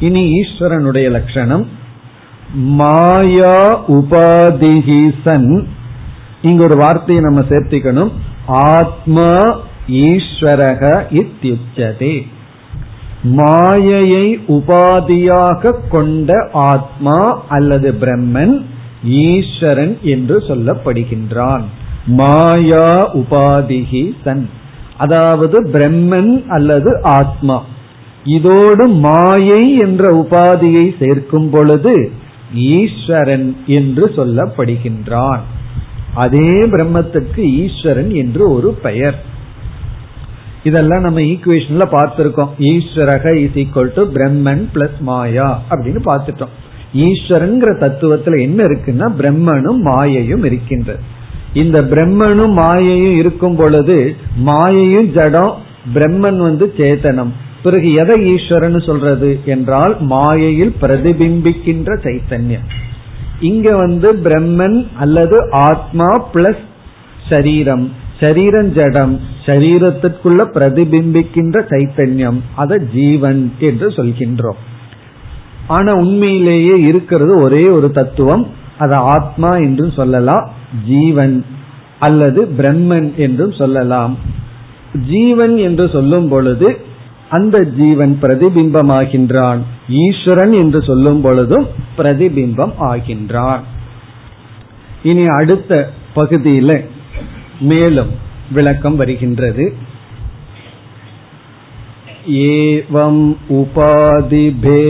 [0.00, 1.66] இனி ஈஸ்வரனுடைய லட்சணம்.
[2.54, 5.66] மாயா உபாதிகிசன்
[6.42, 8.12] இங்க ஒரு வார்த்தையை நம்ம சேர்த்திக்கணும்.
[8.46, 9.34] ஆத்மா
[9.88, 12.26] ஈஸ்வரக இத்தியுச்சதே.
[13.22, 18.64] மாயையை உபாதியாக கொண்ட ஆத்மா அல்லது பிரம்மன்
[19.04, 21.62] ஈஸ்வரன் என்று சொல்லப்படுகின்றான்.
[22.06, 24.50] மாயா உபாதிகி சன்.
[24.96, 27.64] அதாவது பிரம்மன் அல்லது ஆத்மா.
[28.24, 32.10] இதோடு மாயை என்ற உபாதியை சேர்க்கும் பொழுது
[32.54, 35.38] ஈஸ்வரன் என்று சொல்லப்படுகின்றான்.
[36.14, 39.24] அதே பிரம்மத்துக்கு ஈஸ்வரன் என்று ஒரு பெயர்.
[40.64, 42.48] இதெல்லாம் நம்ம ஈக்குவேஷன்ல பார்த்திருக்கோம்.
[42.58, 46.54] ஈஸ்வரக is equal to Brahman plus மாயா அப்படின்னு பார்த்துட்டோம்.
[46.94, 51.00] ஈஸ்வரன்கிற தத்துவத்துல என்ன இருக்குன்னா பிரம்மனும் மாயையும் இருக்கின்றது.
[51.62, 53.96] இந்த பிரம்மனும் மாயையும் இருக்கும் பொழுது
[54.46, 55.52] மாயையும் ஜடம்
[55.94, 57.32] பிரம்மன் வந்து சேத்தனம்.
[57.62, 62.66] பிறகு எதை ஈஸ்வரன் சொல்றது என்றால் மாயையில் பிரதிபிம்பிக்கின்ற சைத்தன்யம்.
[63.40, 66.64] இங்க வந்து பிரம்மன் அல்லது ஆத்மா பிளஸ்
[67.30, 67.86] சரீரம்.
[68.20, 69.14] சரீரம் ஜடம்
[69.46, 72.38] சரீரத்திற்குள்ள பிரதிபிம்பிக்கின்ற சைத்தன்யம்.
[72.54, 74.60] அத ஜீவன் என்று சொல்கின்றோம்.
[75.66, 78.44] ஆனா உண்மையிலேயே இருக்கிறது ஒரே ஒரு தத்துவம்
[78.77, 80.45] அது ஆத்மா என்றும் சொல்லலாம்
[80.85, 81.35] ஜீவன்
[81.99, 84.13] அல்லது பிரம்மன் என்றும் சொல்லலாம்
[85.09, 86.69] ஜீவன் என்று சொல்லும் பொழுது
[87.29, 89.59] அந்த ஜீவன் பிரதிபிம்பமாகின்றான்
[89.99, 93.63] ஈஸ்வரன் என்று சொல்லும் பொழுதும் பிரதிபிம்பம் ஆகின்றான்
[95.03, 95.73] இனி அடுத்த
[96.15, 96.71] பகுதியில
[97.61, 98.11] மேலும்
[98.51, 99.65] விளக்கம் வருகின்றது
[102.27, 104.89] एवम् उपाधिभेदात्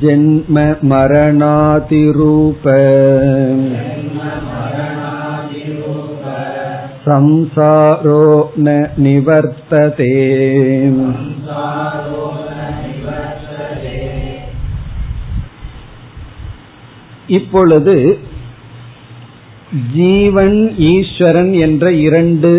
[0.00, 2.64] जन्म मरणातिरूप
[7.06, 8.22] संसारो
[8.58, 10.12] न निवर्तते
[17.28, 17.94] இப்பொழுது
[19.94, 22.50] ஜீவன் ஈஸ்வரன் என்ற இரண்டு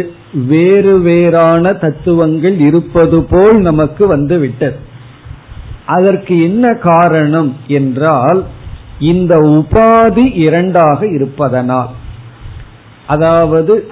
[0.47, 4.77] வேறு வேறான தத்துவங்கள் இருப்பது போல் நமக்கு வந்து விட்டது
[5.86, 8.44] அதற்கு என்ன காரணம் என்றால்
[8.98, 11.88] இந்த உபாதி இரண்டாக இருப்பதனால்.
[13.06, 13.90] அதாவது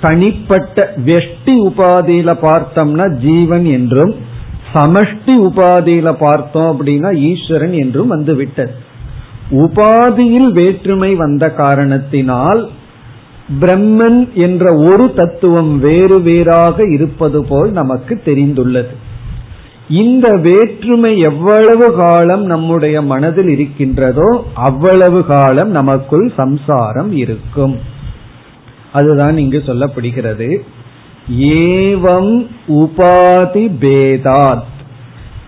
[0.00, 4.14] தனிப்பட்ட வெஷ்டி உபாதியில பார்த்தோம்னா ஜீவன் என்றும்
[4.74, 8.72] சமஷ்டி உபாதியில பார்த்தோம் அப்படின்னா ஈஸ்வரன் என்றும் வந்து விட்டது
[9.50, 12.68] உபாதியில் வேற்றுமை வந்த காரணத்தினால்
[13.60, 19.08] பிரம்மன் என்ற ஒரு தத்துவம் வேறு வேறாக இருப்பது போல் நமக்கு தெரிந்துள்ளது.
[19.90, 27.78] இந்த வேற்றுமை எவ்வளவு காலம் நம்முடைய மனதில் இருக்கின்றதோ அவ்வளவு காலம் நமக்குள் சம்சாரம் இருக்கும்.
[28.92, 30.58] அதுதான் இங்கு சொல்லப்படுகிறது.
[31.38, 34.68] ஏவம் உபாதி பேதாத்.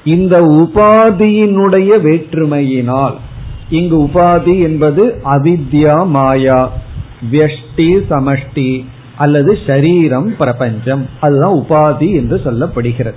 [0.05, 3.15] இந்த உபாதியினுடைய வேற்றுமையினால்
[3.69, 6.73] இங்கு உபாதி என்பது அவித்யா மாயா
[7.31, 8.85] வியஷ்டி சமஷ்டி
[9.17, 11.07] அல்லது ஷரீரம் பிரபஞ்சம்.
[11.21, 13.15] அதுதான் உபாதி என்று சொல்லப்படுகிறது.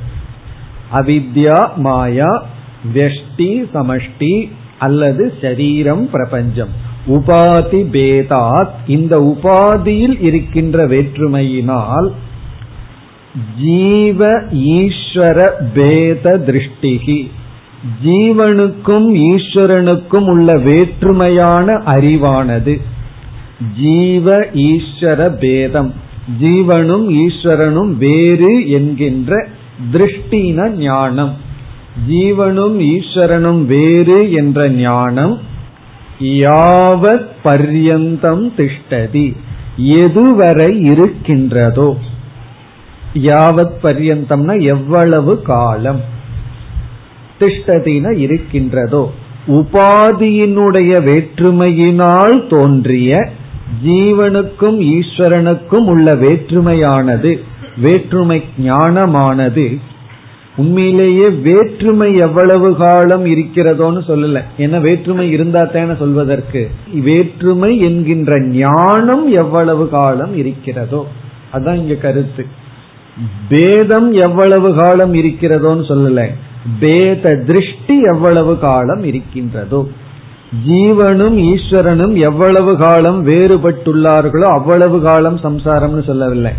[0.95, 2.45] அவித்யா மாயா
[2.93, 6.69] வெஷ்டி சமஷ்டி அல்லது சரீரம் பிரபஞ்சம்.
[7.07, 8.73] உபாதி பேதாத்.
[8.87, 12.11] இந்த உபாதியில் இருக்கின்ற வேற்றுமையினால்
[13.61, 17.29] ஜீவ ஈஸ்வர பேத திருஷ்டிகி.
[18.05, 22.81] ஜீவனுக்கும் ஈஸ்வரனுக்கும் உள்ள வேற்றுமையான அறிவானது.
[23.81, 25.93] ஜீவ ஈஸ்வர பேதம்.
[26.41, 29.47] ஜீவனும் ஈஸ்வரனும் வேறு என்கின்ற
[29.93, 31.37] திருஷ்டின ஞானம்.
[32.09, 35.39] ஜீவனும் ஈஸ்வரனும் வேறு என்ற ஞானம்
[36.19, 39.35] யாவத் பர்யந்தம் திஷ்டதி.
[39.77, 41.97] எதுவரை இருக்கின்றதோ.
[43.13, 46.01] யாவத் பர்யந்தம்னா எவ்வளவு காலம்.
[47.39, 49.11] திஷ்டதின இருக்கின்றதோ.
[49.47, 53.29] உபாதியினுடைய வேற்றுமையினால் தோன்றிய
[53.85, 57.43] ஜீவனுக்கும் ஈஸ்வரனுக்கும் உள்ள வேற்றுமையானது.
[57.77, 59.79] வேற்றுமை ஞானமானது
[60.57, 64.41] உண்மையிலேயே வேற்றுமை எவ்வளவு காலம் இருக்கிறதோன்னு சொல்லல.
[64.57, 66.71] ஏன்னா வேற்றுமை இருந்தா தானே சொல்வதற்கு.
[66.93, 71.07] வேற்றுமை என்கின்ற ஞானம் எவ்வளவு காலம் இருக்கிறதோ.
[71.53, 72.45] அதான் இங்க கருத்து.
[73.49, 76.27] பேதம் எவ்வளவு காலம் இருக்கிறதோன்னு சொல்லல.
[76.79, 79.87] பேத திருஷ்டி எவ்வளவு காலம் இருக்கின்றதோ.
[80.67, 86.51] ஜீவனும் ஈஸ்வரனும் எவ்வளவு காலம் வேறுபட்டுள்ளார்களோ அவ்வளவு காலம் சம்சாரம்னு சொல்லவில்லை.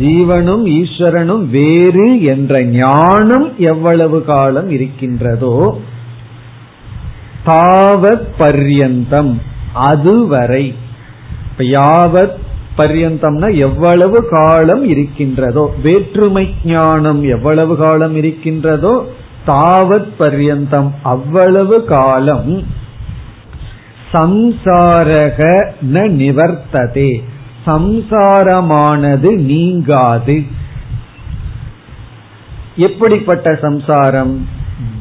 [0.00, 5.80] ஜீவனும் ஈஸ்வரனும் வேறு என்ற ஞானம் எவ்வளவு காலம் இருக்கின்றதோ
[7.46, 9.34] தாவத் பர்யந்தம்
[9.72, 10.74] அதுவரை.
[11.58, 12.36] யாவத்
[12.78, 19.06] பர்யந்தம்னா எவ்வளவு காலம் இருக்கின்றதோ வேற்றுமை ஞானம் எவ்வளவு காலம் இருக்கின்றதோ
[19.46, 22.62] தாவத் பர்யந்தம் அவ்வளவு காலம்.
[24.12, 27.22] சம்சாரக ந நிவர்த்ததே.
[27.70, 30.42] சம்சாரமானது நீங்காது.
[32.76, 34.46] எப்படிப்பட்ட சம்சாரம்?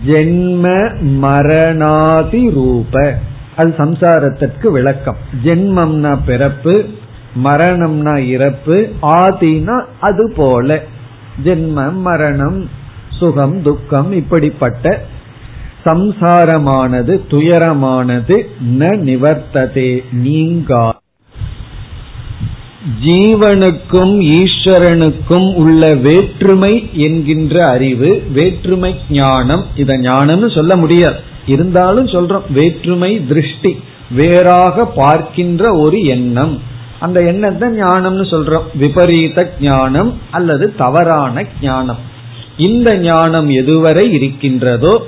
[0.07, 3.17] ஜென்ம மரணாதி ரூப.
[3.55, 5.15] அது சம்சாரத்திற்கு விளக்கம்.
[5.43, 6.85] ஜென்மம்னா பிறப்பு
[7.43, 10.83] மரணம்னா இறப்பு ஆதினா அது போல.
[11.43, 12.69] ஜென்மம் மரணம்
[13.09, 15.05] சுகம் துக்கம் இப்படிப்பட்ட
[15.85, 18.41] சம்சாரமானது துயரமானது
[18.79, 20.98] ந நிவர்த்ததே நீங்கா
[23.05, 31.19] ஜீவனுக்கும் ஈஸ்வரனுக்கும் உள்ள வேற்றுமை என்கின்ற அறிவு வேற்றுமை ஞானம் இத ஞானம்னு சொல்ல முடியாது.
[31.45, 36.61] இருந்தாலும் சொல்றோம் வேற்றுமை திருஷ்டி வேறாக பார்க்கின்ற ஒரு எண்ணம்.
[36.99, 38.63] அந்த எண்ணத்தை ஞானம்னு சொல்றோம்.
[38.73, 41.97] விபரீத ஞானம் அல்லது தவறான ஞானம்.
[42.57, 45.05] இந்த ஞானம் எதுவரை இருக்கின்றதோ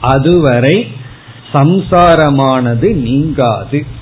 [0.00, 0.86] அதுவரை
[1.54, 4.00] சம்சாரமானது நீங்காது.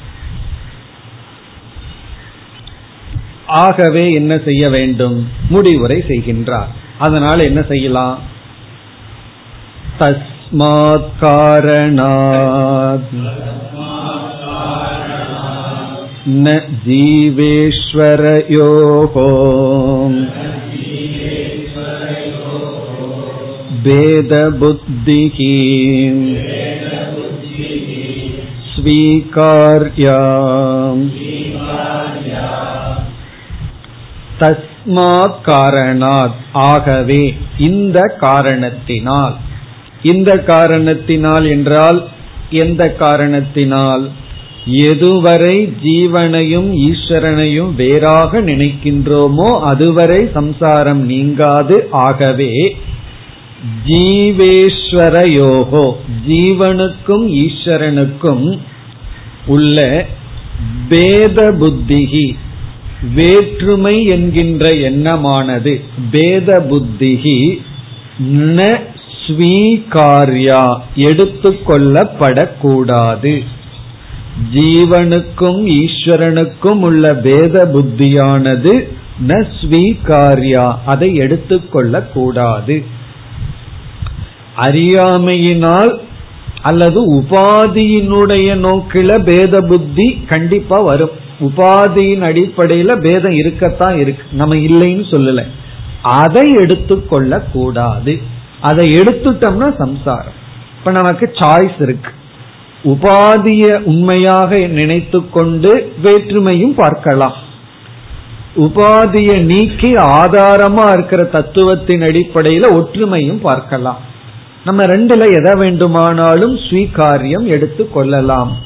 [3.50, 5.18] ஆகவே என்ன செய்ய வேண்டும்
[5.50, 8.20] முடிவுரை செய்கின்றார் அதனால என்ன செய்யலாம்
[10.00, 13.12] தஸ்மாத் காரணாத்
[16.28, 16.46] न
[16.86, 17.96] जीवेश्वरयोः
[23.84, 25.38] भेदबुद्धिः
[28.72, 30.18] स्वीकार्या
[34.41, 36.35] தஸ்மாத் காரணாத்.
[36.53, 39.37] ஆகவே இந்த காரணத்தினால்.
[40.03, 42.09] இந்த காரணத்தினால் என்றால்
[42.51, 44.11] எந்த காரணத்தினால்?
[44.67, 51.89] எதுவரை ஜீவனையும் ஈஸ்வரனையும் வேறாக நினைக்கின்றோமோ அதுவரை சம்சாரம் நீங்காது.
[51.91, 52.77] ஆகவே
[53.87, 55.95] ஜீவேஸ்வரயோகோ
[56.29, 58.61] ஜீவனுக்கும் ஈஸ்வரனுக்கும்
[59.47, 60.07] உள்ள
[60.89, 62.37] பேத புத்திகி
[63.17, 67.63] வேற்றுமை என்கின்ற எண்ணமானது பேத புத்திகி
[68.57, 68.59] ந
[69.23, 70.63] ஸ்வீகார்யா
[70.95, 73.43] எடுத்துக்கொள்ளப்படக்கூடாது
[74.55, 78.89] ஜீவனுக்கும் ஈஸ்வரனுக்கும் உள்ள பேத புத்தியானது
[79.27, 82.85] ந ஸ்வீகார்யா அதை எடுத்துக்கொள்ள கூடாது
[84.57, 86.01] அறியாமையினால்
[86.63, 91.11] அல்லது உபாதியினுடைய நோக்கில பேத புத்தி கண்டிப்பா வரும்.
[91.41, 94.23] உபாதியின் அடிப்படையில பேதம் இருக்கத்தான் இருக்கு.
[94.33, 95.45] நம்ம இல்லைன்னு சொல்லல.
[96.03, 98.21] அதை எடுத்துக்கொள்ள கூடாது
[98.61, 100.39] அதை எடுத்துட்டோம்னா சம்சாரம்.
[100.79, 102.11] இப்ப நமக்கு சாய்ஸ் இருக்கு.
[102.85, 107.35] உபாதிய உண்மையாக நினைத்து கொண்டு வேற்றுமையும் பார்க்கலாம்.
[108.57, 113.99] உபாதிய நீக்கி ஆதாரமா இருக்கிற தத்துவத்தின் அடிப்படையில ஒற்றுமையும் பார்க்கலாம்.
[114.65, 118.57] நம்ம ரெண்டுல எதை வேண்டுமானாலும் ஸ்வீகாரியம் எடுத்து கொள்ளலாம்.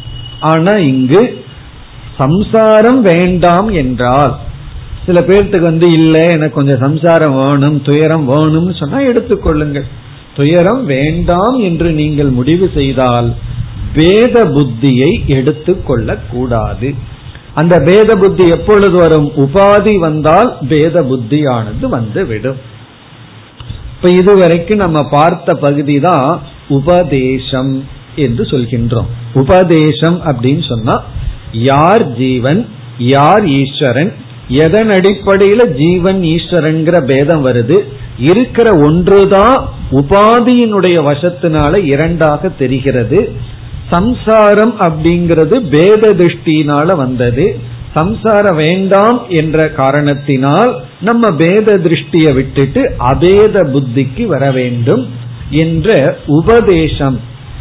[0.41, 1.44] ஆனா இங்கு
[2.19, 4.35] சம்சாரம் வேண்டாம் என்றால்
[5.07, 9.89] சில பேர்த்துக்கு வந்து இல்லை எனக்கு கொஞ்சம் சம்சாரம் வேணும் துயரம் வேணும்னு சொன்னா எடுத்துக்கொள்ளுங்கள்.
[10.37, 13.29] துயரம் வேண்டாம் என்று நீங்கள் முடிவு செய்தால்
[13.95, 16.89] பேத புத்தியை எடுத்துக்கொள்ள கூடாது.
[17.55, 19.29] அந்த பேத புத்தி எப்பொழுது வரும்?
[19.37, 22.61] உபாதி வந்தால் பேத புத்தியானது வந்து விடும்
[23.97, 26.27] இப்ப இதுவரைக்கும் நம்ம பார்த்த பகுதி தான்
[26.69, 27.73] உபதேசம்
[28.17, 29.09] என்று சொல்கின்றோம்.
[29.35, 30.97] உபதேசம் அப்படின்னு சொன்னா
[31.63, 32.67] யார் ஜீவன்
[32.99, 34.13] யார் ஈஸ்வரன்
[34.49, 37.81] எதன் அடிப்படையில ஜீவன் ஈஸ்வரன்கிற பேதம் வருது
[38.19, 43.33] இருக்கிற ஒன்றுதான் உபாதியினுடைய வசத்தினால இரண்டாக தெரிகிறது.
[43.91, 47.57] சம்சாரம் அப்படிங்கிறது பேத திருஷ்டினால வந்தது.
[47.95, 55.09] சம்சாரம் வேண்டாம் என்ற காரணத்தினால் நம்ம பேத திருஷ்டியை விட்டுட்டு அபேத புத்திக்கு வர வேண்டும்
[55.51, 57.21] என்ற உபதேசம்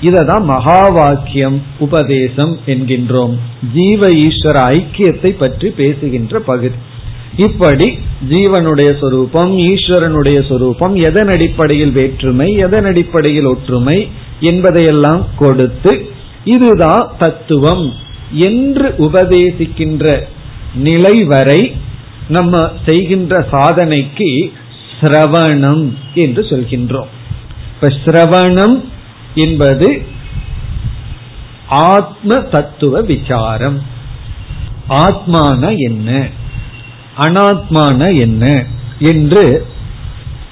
[0.10, 3.36] இததான் மகா வாக்கியம் உபதேசம் என்கின்றோம்.
[3.74, 6.78] ஜீவ ஈஸ்வர ஐக்கியத்தை பற்றி பேசுகின்ற பகுதி.
[7.38, 7.88] இப்படி
[8.30, 13.98] ஜீவனுடைய சொரூபம் ஈஸ்வரனுடைய சொரூபம் எதன் அடிப்படையில் வேற்றுமை எதன் அடிப்படையில் ஒற்றுமை
[14.40, 15.94] என்பதையெல்லாம் கொடுத்து
[16.56, 17.86] இதுதான் தத்துவம்
[18.48, 20.06] என்று உபதேசிக்கின்ற
[20.88, 21.62] நிலை வரை
[22.28, 24.30] நம்ம செய்கின்ற சாதனைக்கு
[25.00, 27.12] சிரவணம் என்று சொல்கின்றோம்.
[27.74, 28.76] இப்ப சிரவணம்
[29.36, 30.06] என்பது
[31.68, 33.82] ஆத்ம தத்துவ விசாரம்.
[34.90, 36.28] ஆத்மான என்ன?
[37.18, 38.66] அனாத்மான என்ன?
[39.00, 39.68] என்று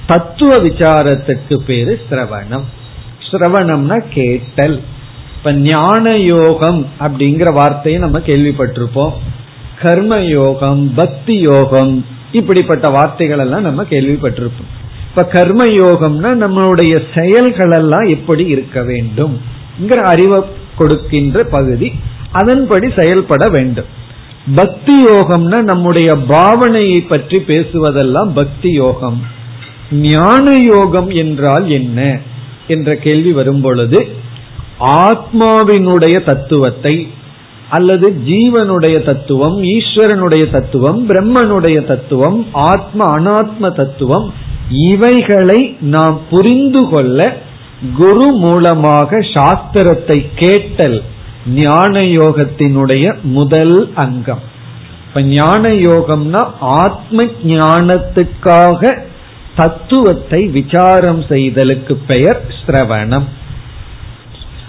[0.07, 2.63] தத்துவ விசாரத்துக்கு பேரு சிரவணம்.
[3.31, 4.83] சிரவணம்னா கேட்டல்.
[5.37, 9.13] இப்ப ஞான யோகம் அப்படிங்கிற வார்த்தையை நம்ம கேள்விப்பட்டிருப்போம்.
[9.81, 14.69] கர்ம யோகம் பக்தி யோகம் இப்படிப்பட்ட வார்த்தைகள் எல்லாம் நம்ம கேள்விப்பட்டிருப்போம்.
[15.11, 19.41] இப்ப கர்ம யோகம்னா நம்மளுடைய செயல்கள் எல்லாம் எப்படி இருக்க வேண்டும்
[20.03, 20.39] அறிவை
[20.77, 21.91] கொடுக்கின்ற பகுதி
[22.31, 23.85] அதன்படி செயல்பட வேண்டும்.
[24.55, 29.25] பக்தி யோகம்னா நம்முடைய பாவனையை பற்றி பேசுவதெல்லாம் பக்தி யோகம்.
[29.91, 32.19] ஞான யோகம் என்றால் என்ன?
[32.67, 34.07] என்ற கேள்வி வரும் பொழுது
[34.79, 37.07] ஆத்மாவினுடைய தத்துவத்தை
[37.71, 44.27] அல்லது ஜீவனுடைய தத்துவம் ஈஸ்வரனுடைய தத்துவம் பிரம்மனுடைய தத்துவம் ஆத்ம அனாத்ம தத்துவம்
[44.89, 47.19] இவைகளை நாம் புரிந்து கொள்ள
[47.97, 50.97] குரு மூலமாக சாஸ்திரத்தை கேட்டல்
[51.55, 53.05] ஞான யோகத்தினுடைய
[53.37, 54.43] முதல் அங்கம்.
[55.07, 56.41] இப்ப ஞான யோகம்னா
[56.81, 58.91] ஆத்ம ஞானத்துக்காக
[59.55, 63.27] தத்துவத்தை விசாரம் செய்தலுக்கு பெயர் சிரவணம்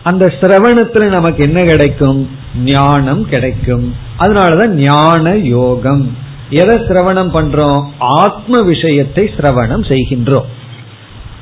[0.03, 2.23] அந்த சிரவணத்துல நமக்கு என்ன கிடைக்கும்?
[2.57, 3.95] ஞானம் கிடைக்கும்.
[4.19, 6.17] அதனாலதான் ஞான யோகம்.
[6.51, 7.85] எதை சிரவணம் பண்றோம்?
[7.99, 10.51] ஆத்ம விஷயத்தை சிரவணம் செய்கின்றோம்.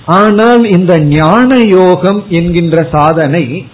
[0.04, 3.66] ஆனால் இந்த ஞான யோகம் என்கின்ற சாதனை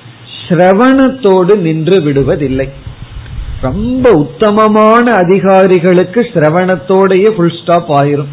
[0.48, 2.70] சிரவணத்தோடு நின்று விடுவதில்லை.
[3.60, 8.28] ரொம்ப உத்தமமான அதிகாரிகளுக்கு சிரவணத்தோடையே ஃபுல் ஸ்டாப் ஆயிரும்.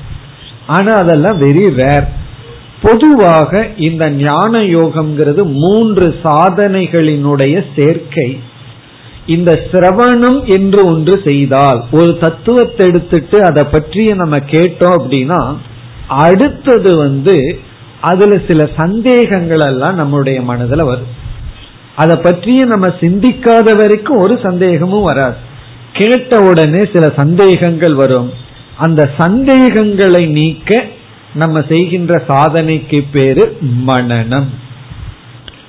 [0.67, 2.07] ஆனா அதெல்லாம் வெரி ரேர்
[2.81, 8.39] பொதுவாக இந்த ஞான யோகம்ங்கிறது மூன்று சாதனைகளினுடைய சேர்க்கை.
[9.25, 15.57] இந்த சிரவணம் என்று ஒன்று செய்தால் ஒரு தத்துவத்தை எடுத்துட்டு அதை பற்றிய நம்ம கேட்டோம் அப்படின்னா
[16.07, 17.59] அடுத்தது வந்து
[18.01, 21.21] அதுல சில சந்தேகங்கள் எல்லாம் நம்முடைய மனதுல வரும்.
[21.95, 25.35] அதை பற்றிய நம்ம சிந்திக்காத வரைக்கும் ஒரு சந்தேகமும் வராது.
[25.93, 28.33] கேட்ட உடனே சில சந்தேகங்கள் வரும்.
[28.77, 30.85] அந்த சந்தேகங்களை நீக்க
[31.33, 33.57] நம்ம செய்கின்ற சாதனைக்கு பேரு
[33.87, 34.49] மனநம்.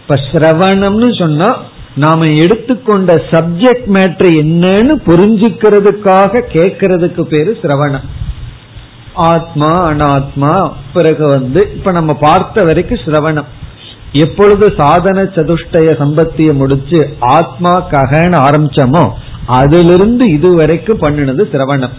[0.00, 1.62] இப்ப சிரவணம்னு சொன்னா
[1.96, 8.04] நாம எடுத்துக்கொண்ட சப்ஜெக்ட் மேட்ரு என்னன்னு புரிஞ்சுக்கிறதுக்காக கேட்கறதுக்கு பேரு சிரவணம்.
[9.14, 13.44] ஆத்மா அனாத்மா பிறகு வந்து இப்ப நம்ம பார்த்த வரைக்கும் சிரவணம்.
[14.12, 19.10] எப்பொழுது சாதன சதுஷ்டய சம்பத்திய முடிச்சு ஆத்மா ககன்னு ஆரம்பிச்சோமோ
[19.46, 21.94] அதிலிருந்து இதுவரைக்கும் பண்ணினது சிரவணம்.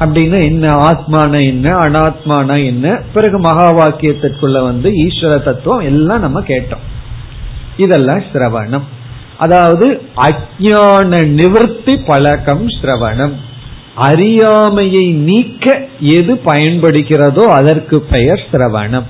[0.00, 0.72] அப்படின்னா என்ன?
[0.72, 1.72] ஆத்மான என்ன?
[1.72, 3.02] அனாத்மான என்ன?
[3.12, 6.84] பிறகு மகா வாக்கியத்திற்குள்ள வந்து ஈஸ்வர தத்துவம் எல்லாம் நம்ம கேட்டோம்.
[7.76, 8.82] இதெல்லாம் சிரவணம்.
[9.44, 9.86] அதாவது
[10.26, 13.34] அஜான நிவர்த்தி பழக்கம் சிரவணம்.
[14.08, 15.66] அறியாமையை நீக்க
[16.18, 19.08] எது பயன்படுகிறதோ அதற்கு பெயர் சிரவணம்.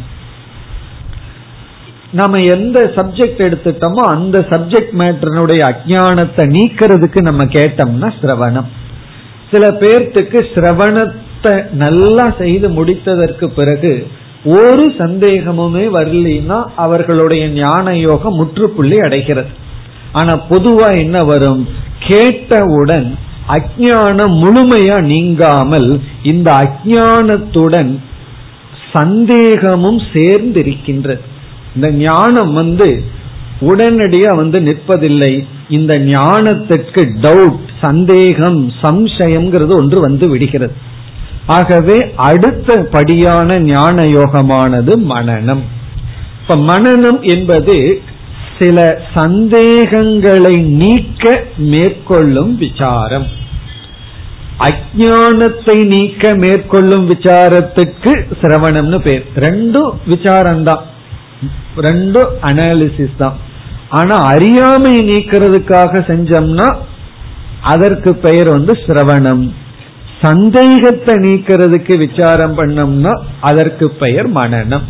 [2.20, 8.68] நம்ம எந்த சப்ஜெக்ட் எடுத்துட்டோமோ அந்த சப்ஜெக்ட் மேட்டருடைய அஜானத்தை நீக்கிறதுக்கு நம்ம கேட்டோம்னா சிரவணம்.
[9.52, 11.54] சில பேர்த்துக்கு சிரவணத்தை
[11.84, 13.92] நல்லா செய்து முடித்ததற்கு பிறகு
[14.58, 19.52] ஒரு சந்தேகமுமே வரலின்னா அவர்களுடைய ஞான யோகம் முற்றுப்புள்ளி அடைகிறது.
[20.12, 21.68] ஆனா பொதுவா என்ன வரும்?
[22.08, 27.98] கேட்டவுடன் அஜானம் முழுமையா நீங்காமல் இந்த அஜானத்துடன்
[28.92, 31.20] சந்தேகமும் சேர்ந்திருக்கின்றது.
[31.74, 33.02] இந்த ஞானம் வந்து
[33.60, 35.46] உடனடியா வந்து நிற்பதில்லை.
[35.68, 40.74] இந்த ஞானத்திற்கு டவுட் சந்தேகம் சம்சயம்ங்கிறது ஒன்று வந்து விடுகிறது.
[41.46, 45.62] ஆகவே அடுத்த படியான ஞான யோகமானது மனநம்.
[46.42, 48.02] இப்ப மனநம் என்பது
[48.62, 48.80] சில
[49.14, 53.28] சந்தேகங்களை நீக்க மேற்கொள்ளும் விசாரம்.
[54.66, 59.24] அஜானத்தை நீக்க மேற்கொள்ளும் விசாரத்துக்கு சிரவணம்னு பேர்.
[59.36, 60.84] ரெண்டும் விசாரம்தான்.
[61.76, 63.36] ரெண்டும் அனாலிசிஸ் தான்.
[63.88, 66.68] ஆனா அறியாமை நீக்கிறதுக்காக செஞ்சோம்னா
[67.60, 69.44] அதற்கு பெயர் வந்து சிரவணம்.
[70.22, 74.86] சந்தேகத்தை நீக்கிறதுக்கு விசாரம் பண்ணோம்னா அதற்கு பெயர் மனநம்.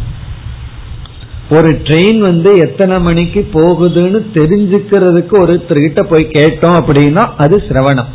[1.50, 8.10] ஒரு ட்ரெயின் வந்து எத்தனை மணிக்கு போகுதுன்னு தெரிஞ்சுக்கிறதுக்கு ஒருத்தர்கிட்ட போய் கேட்டோம் அப்படின்னா அது சிரவணம்.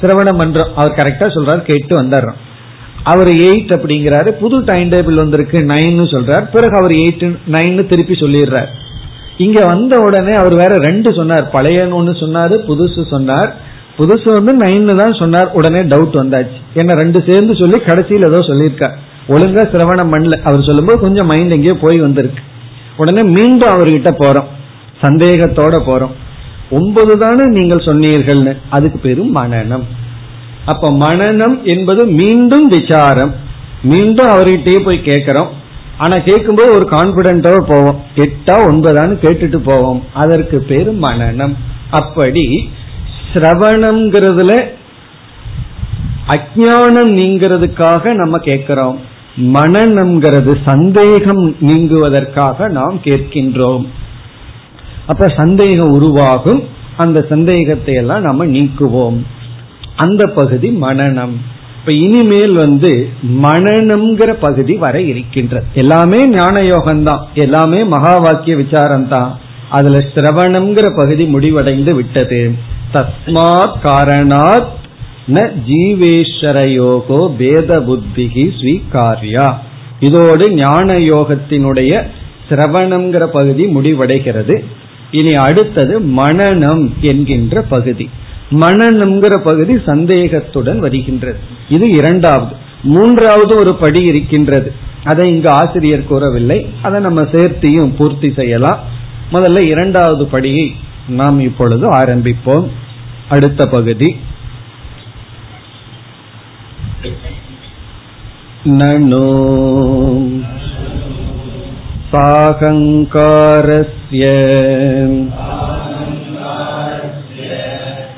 [0.00, 0.72] சிரவணம் பண்றோம்.
[0.74, 2.40] அவர் கரெக்டா சொல்றாரு கேட்டு வந்துடுறோம்
[3.04, 4.28] அவர் எயிட் அப்படிங்கிறாரு.
[4.28, 6.44] புது டைம் டேபிள் வந்திருக்கு நைன்னு சொல்றாரு.
[6.52, 8.66] பிறகு அவர் எயிட் நைன்னு திருப்பி சொல்லிடுறார்.
[9.36, 11.50] இங்க வந்த உடனே அவர் வேற ரெண்டு சொன்னார்.
[11.50, 13.54] பழைய ஒன்னு சொன்னாரு புதுசு சொன்னார்.
[13.98, 15.50] புதுசு வந்து நைன்னு தான் சொன்னார்.
[15.52, 16.58] உடனே டவுட் வந்தாச்சு.
[16.74, 18.96] என்ன ரெண்டு சேர்ந்து சொல்லி கடைசியில் ஏதோ சொல்லியிருக்கார்.
[19.32, 20.40] ஒழுங்கா சிரவணம் பண்ணல.
[20.42, 22.42] அவர் சொல்லும்போது கொஞ்சம் மைண்ட் எங்கேயோ போய் வந்திருக்கு.
[22.96, 24.46] உடனே மீண்டும் அவர்கிட்ட போறோம்.
[25.02, 26.12] சந்தேகத்தோட போறோம்.
[26.70, 28.56] ஒன்பது தானே நீங்கள் சொன்னீர்கள்னு.
[28.70, 29.82] அதுக்கு பேரும் மனநம்.
[30.64, 33.34] அப்ப மனநம் என்பது மீண்டும் விசாரம்.
[33.82, 35.50] மீண்டும் அவர்கிட்டயே போய் கேட்கிறோம்.
[35.98, 38.02] ஆனா கேட்கும்போது ஒரு கான்பிடென்டோட போவோம்.
[38.16, 40.04] எட்டா ஒன்பதான்னு கேட்டுட்டு போவோம்.
[40.12, 41.54] அதற்கு பேரு மனநம்.
[41.90, 42.70] அப்படி
[43.34, 44.64] சிரவணம்ங்கிறதுல
[46.28, 49.10] அஜானம் நீங்கிறதுக்காக நம்ம கேட்கிறோம்.
[49.36, 53.86] மனநம்ங்கிறது சந்தேகம் நீங்குவதற்காக நாம் கேட்கின்றோம்.
[55.06, 56.62] அப்ப சந்தேகம் உருவாகும்.
[56.96, 59.22] அந்த சந்தேகத்தை எல்லாம் நம்ம நீக்குவோம்.
[59.96, 61.32] அந்த பகுதி மனநம்.
[61.80, 63.08] இப்ப இனிமேல் வந்து
[63.42, 65.64] மனநம்ங்கிற பகுதி வர இருக்கின்றது.
[65.74, 69.38] எல்லாமே ஞான யோகம்தான் எல்லாமே மகா வாக்கிய விசாரம் தான்
[69.70, 72.54] அதுல சிரவணம்ங்கிற பகுதி முடிவடைந்து விட்டது.
[72.94, 74.66] தஸ்மாத் காரணாத்
[75.32, 79.46] ந ஜீவேஸ்வரயோகோ பேத புத்திகி ஸ்வீகாரியா
[80.00, 81.92] இதோடு ஞான யோகத்தினுடைய
[82.48, 84.54] சிரவணம்ங்கிற பகுதி முடிவடைகிறது
[85.10, 88.06] இனி அடுத்தது மனநம் என்கின்ற பகுதி
[88.62, 92.54] மனநம்ங்கிற பகுதி சந்தேகத்துடன் வருகின்றது இது இரண்டாவது.
[92.88, 94.70] மூன்றாவது ஒரு படி இருக்கின்றது
[95.04, 98.80] அதை இங்கு ஆசிரியர் கூறவில்லை அதை நம்ம சேர்த்தியும் பூர்த்தி செய்யலாம்
[99.32, 100.66] முதல்ல இரண்டாவது படியை
[101.14, 102.66] நாம் இப்பொழுது ஆரம்பிப்போம்
[103.28, 104.08] அடுத்த பகுதி
[108.79, 109.27] ननु
[112.11, 114.23] साहङ्कारस्य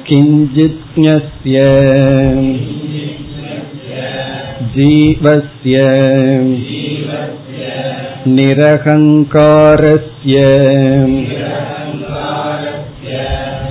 [0.07, 1.57] किञ्चिज्ञस्य
[4.75, 5.75] जीवस्य
[8.37, 10.35] निरहङ्कारस्य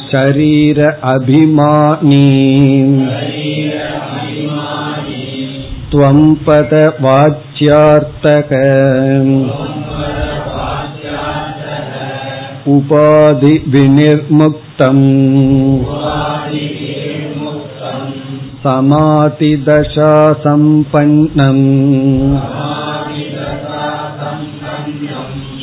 [0.08, 0.80] शरीर
[1.12, 2.26] अभिमानी
[5.92, 8.50] त्वं पदवाच्यार्तक
[12.76, 15.04] उपाधिविनिर्मुक्तम्
[18.64, 21.64] समातिदशासम्पन्नम्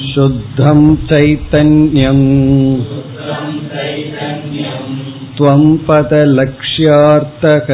[0.09, 2.25] शुद्धं चैतन्यम्
[5.37, 7.67] त्वं पदलक्ष्यार्थक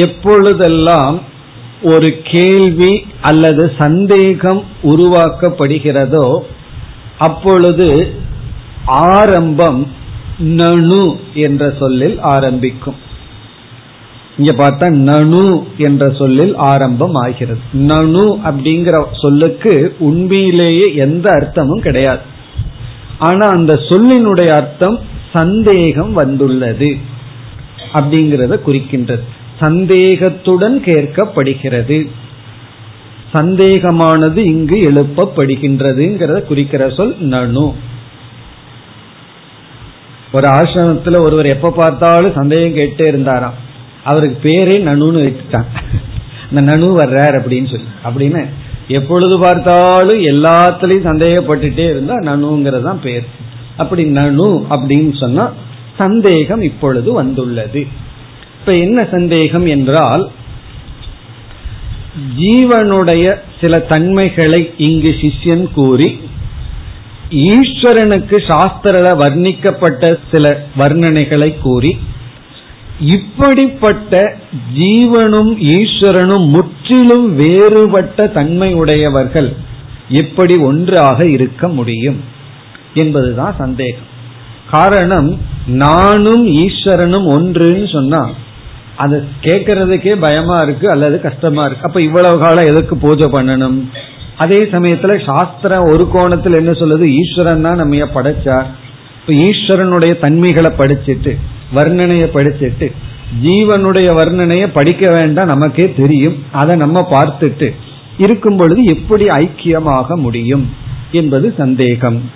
[0.00, 1.20] எப்பொழுதெல்லாம்
[1.82, 6.40] ஒரு கேள்வி அல்லது சந்தேகம் உருவாக்கப்படுகிறதோ
[7.18, 7.88] அப்பொழுது
[8.86, 9.80] ஆரம்பம்
[10.38, 12.96] நனு என்ற சொல்லில் ஆரம்பிக்கும்.
[14.36, 17.60] இங்க பார்த்தா நனு என்ற சொல்லில் ஆரம்பம் ஆகிறது.
[17.72, 22.24] நனு அப்படிங்கிற சொல்லுக்கு உண்மையிலேயே எந்த அர்த்தமும் கிடையாது.
[23.18, 24.98] ஆனா அந்த சொல்லினுடைய அர்த்தம்
[25.32, 26.90] சந்தேகம் வந்துள்ளது
[27.92, 29.26] அப்படிங்கிறத குறிக்கின்றது.
[29.60, 32.10] சந்தேகத்துடன் கேட்கப்படுகிறது.
[33.32, 37.74] சந்தேகமானது இங்கு எழுப்பப்படுகின்றதுங்கிறத குறிக்கிற சொல் நனு.
[40.32, 43.54] ஒரு ஆசிரமத்துல ஒருவர் எப்ப பார்த்தாலும் சந்தேகம் கேட்டே இருந்தாராம்.
[44.04, 45.64] அவருக்கு பேரே நனுன்னு வச்சுட்டான்
[46.50, 47.86] இந்த நனு வர்றார் அப்படின்னு சொல்லி.
[48.04, 48.46] அப்படின்னு
[48.88, 53.24] எப்பொழுது பார்த்தாலும் எல்லாத்துலயும் சந்தேகப்பட்டுட்டே இருந்தா நனுங்கிறது தான் பேர்.
[53.76, 55.52] அப்படி நனு அப்படின்னு சொன்னா
[55.98, 57.86] சந்தேகம் இப்பொழுது வந்துள்ளது.
[58.64, 60.30] இப்ப என்ன சந்தேகம் என்றால்
[62.38, 66.20] ஜீவனுடைய சில தன்மைகளை இங்கு சிஷ்யன் கூறி
[67.30, 71.96] ஈஸ்வரனுக்கு சாஸ்திர வர்ணிக்கப்பட்ட சில வர்ணனைகளை கூறி
[73.00, 74.36] இப்படிப்பட்ட
[74.74, 79.56] ஜீவனும் ஈஸ்வரனும் முற்றிலும் வேறுபட்ட தன்மையுடையவர்கள்
[80.08, 82.20] எப்படி ஒன்றாக இருக்க முடியும்
[82.94, 84.08] என்பதுதான் சந்தேகம்.
[84.70, 88.30] காரணம் நானும் ஈஸ்வரனும் ஒன்றுன்னு சொன்னா
[88.96, 91.86] அது கேட்கறதுக்கே பயமா இருக்கு அல்லது கஷ்டமா இருக்கு.
[91.86, 93.84] அப்ப இவ்வளவு காலம் எதுக்கு பூஜை பண்ணணும்?
[94.36, 97.04] அதே சமயத்துல சாஸ்திரம் ஒரு கோணத்துல என்ன சொல்லுது?
[97.04, 98.66] ஈஸ்வரன் தான் நம்ம படைச்சார்
[99.20, 101.36] இப்ப ஈஸ்வரனுடைய தன்மைகளை படிச்சுட்டு
[101.74, 102.92] வர்ணனைய படிச்சுட்டு
[103.42, 106.42] ஜீவனுடைய வர்ணனைய படிக்க வேண்டாம் நமக்கே தெரியும்.
[106.52, 107.70] அதை நம்ம பார்த்துட்டு
[108.18, 110.70] இருக்கும் பொழுது எப்படி ஐக்கியமாக முடியும்
[111.12, 112.30] என்பது சந்தேகம்.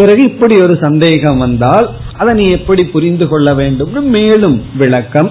[0.00, 1.86] பிறகு இப்படி ஒரு சந்தேகம் வந்தால்
[2.18, 5.30] அதை நீ எப்படி புரிந்து கொள்ள வேண்டும் மேலும் விளக்கம்.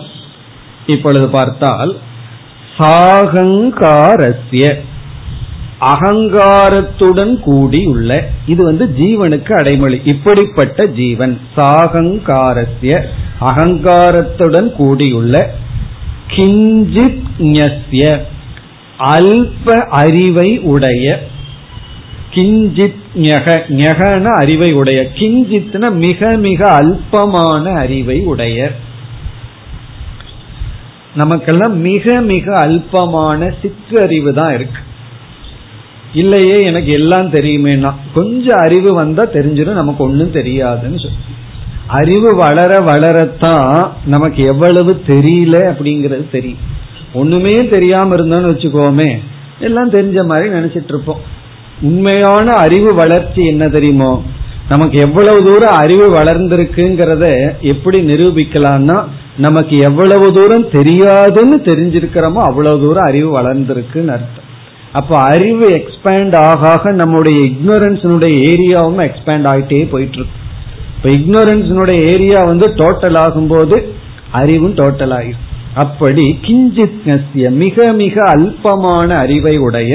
[0.86, 1.92] இப்பொழுது பார்த்தால்
[2.78, 4.66] சாகங்காரஸ்ய
[5.82, 8.12] அகங்காரத்துடன் கூடி உள்ள
[8.46, 12.94] இது வந்து ஜீவனுக்கு அடைமொழி இப்படிப்பட்ட ஜீவன் சாகங்காரஸ்ய
[13.42, 15.36] அகங்காரத்துடன் கூடியுள்ள
[16.36, 18.24] கிஞ்சித்
[18.98, 21.06] அல்ப அறிவை உடைய
[22.34, 23.02] கிஞ்சித்
[23.82, 28.72] ஞகன அறிவை உடைய கிஞ்சித்ன மிக மிக அல்பமான அறிவை உடைய.
[31.16, 34.82] நமக்கெல்லாம் மிக மிக அல்பமான சிற்றறிவு தான் இருக்கு.
[36.14, 41.20] இல்லையே எனக்கு எல்லாம் தெரியுமேனா கொஞ்சம் அறிவு வந்தா தெரிஞ்சிடும் நமக்கு ஒன்னும் தெரியாதுன்னு சொல்லி
[42.00, 46.64] அறிவு வளர வளரத்தான் நமக்கு எவ்வளவு தெரியல அப்படிங்கறது தெரியும்.
[47.14, 49.10] ஒண்ணுமே தெரியாம இருந்தோம்னு வச்சுக்கோமே
[49.60, 51.38] எல்லாம் தெரிஞ்ச மாதிரி நினைச்சிட்டு இருப்போம்.
[51.82, 54.24] உண்மையான அறிவு வளர்ச்சி என்ன தெரியுமோ?
[54.70, 57.26] நமக்கு எவ்வளவு தூரம் அறிவு வளர்ந்திருக்குங்கிறத
[57.62, 58.98] எப்படி நிரூபிக்கலாம்னா
[59.38, 64.46] நமக்கு எவ்வளவு தூரம் தெரியாதுன்னு தெரிஞ்சிருக்கிறோமோ அவ்வளவு தூரம் அறிவு வளர்ந்திருக்குன்னு அர்த்தம்.
[64.92, 70.38] அப்போ அறிவு எக்ஸ்பேண்ட் ஆக ஆக நம்முடைய இக்னோரன்ஸினுடைய ஏரியாவும் எக்ஸ்பேண்ட் ஆகிட்டே போயிட்டு இருக்கு
[70.96, 73.78] இப்போ இக்னோரன்ஸினுடைய ஏரியா வந்து டோட்டல் ஆகும்போது
[74.32, 76.98] அறிவும் டோட்டல் ஆகிடும் அப்படி கிஞ்சித்
[77.50, 79.94] மிக மிக அல்பமான அறிவை உடைய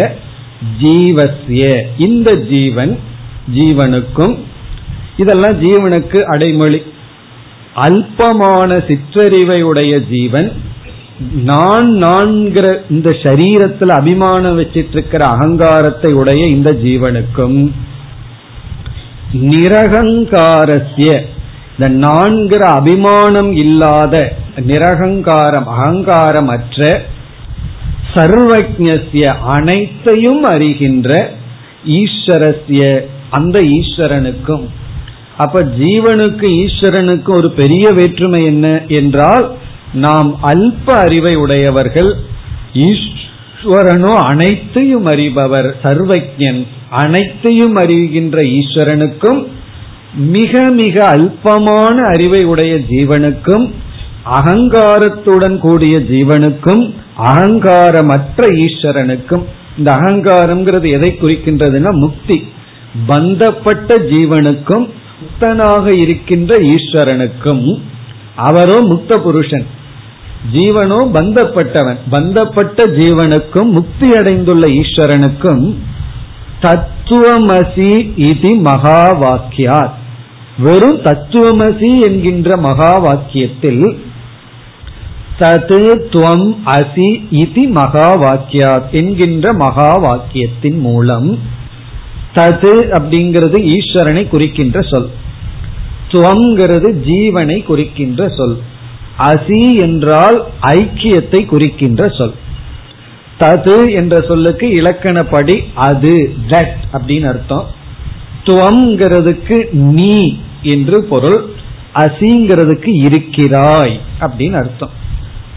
[0.82, 2.98] ஜீவசிய இந்த ஜீவன்
[3.54, 4.38] ஜீவனுக்கும்
[5.16, 6.82] இதெல்லாம் ஜீவனுக்கு அடைமொழி.
[7.76, 10.52] அல்பமான சிற்றறிவை உடைய ஜீவன்
[11.34, 17.70] நான் நான்கிற இந்த சரீரத்தில் அபிமானம் வச்சிட்டு இருக்கிற அகங்காரத்தை உடைய இந்த ஜீவனுக்கும்.
[19.32, 21.20] நிரகங்காரஸ்ய.
[21.78, 27.00] இந்த நான்கிற அபிமானம் இல்லாத நிரகங்காரம் அகங்காரமற்ற
[28.14, 31.10] சர்வஜசிய அனைத்தையும் அறிகின்ற
[31.86, 32.82] ஈஸ்வரஸ்ய
[33.30, 34.64] அந்த ஈஸ்வரனுக்கும்.
[35.36, 39.46] அப்ப ஜீவனுக்கு ஈஸ்வரனுக்கு ஒரு பெரிய வேற்றுமை என்ன என்றால்
[39.92, 42.10] நாம் அல்ப அறிவை உடையவர்கள்
[42.72, 49.40] ஈஸ்வரனோ அனைத்தையும் அறிபவர் சர்வஜன் அனைத்தையும் அறிகின்ற ஈஸ்வரனுக்கும்
[50.16, 53.64] மிக மிக அல்பமான அறிவை உடைய ஜீவனுக்கும்
[54.30, 56.84] அகங்காரத்துடன் கூடிய ஜீவனுக்கும்
[57.16, 59.44] அகங்காரமற்ற ஈஸ்வரனுக்கும்
[59.78, 62.48] இந்த அகங்காரம்ங்கிறது எதை குறிக்கின்றதுன்னா முக்தி.
[63.06, 64.88] பந்தப்பட்ட ஜீவனுக்கும்
[65.20, 67.80] முக்தனாக இருக்கின்ற ஈஸ்வரனுக்கும்
[68.36, 69.66] அவரோ முக்த புருஷன்
[70.52, 71.98] ஜீவனோ பந்தப்பட்டவன்.
[72.10, 75.76] பந்தப்பட்ட ஜீவனுக்கும் முக்தி அடைந்துள்ள ஈஸ்வரனுக்கும்
[76.62, 79.92] தத்துவமசி இது மகா வாக்கியார்
[80.58, 83.98] வெறும் தத்துவமசி என்கின்ற மகா வாக்கியத்தில்
[85.39, 91.39] தது துவம் அசி இது மகா வாக்கியா என்கின்ற மகா வாக்கியத்தின் மூலம்
[92.35, 95.09] தது அப்படிங்கிறது ஈஸ்வரனை குறிக்கின்ற சொல்.
[96.09, 98.59] துவங்கிறது ஜீவனை குறிக்கின்ற சொல்.
[99.18, 102.35] அசி என்றால் ஐக்கியத்தை குறிக்கின்ற சொல்.
[103.41, 107.66] தது என்ற சொல்லுக்கு இலக்கணப்படி அது தட் அப்படின்னு அர்த்தம்.
[108.45, 111.45] துவங்கிறதுக்கு நீ என்று பொருள்.
[111.95, 115.03] அசிங்கிறதுக்கு இருக்கிறாய் அப்படின்னு அர்த்தம்.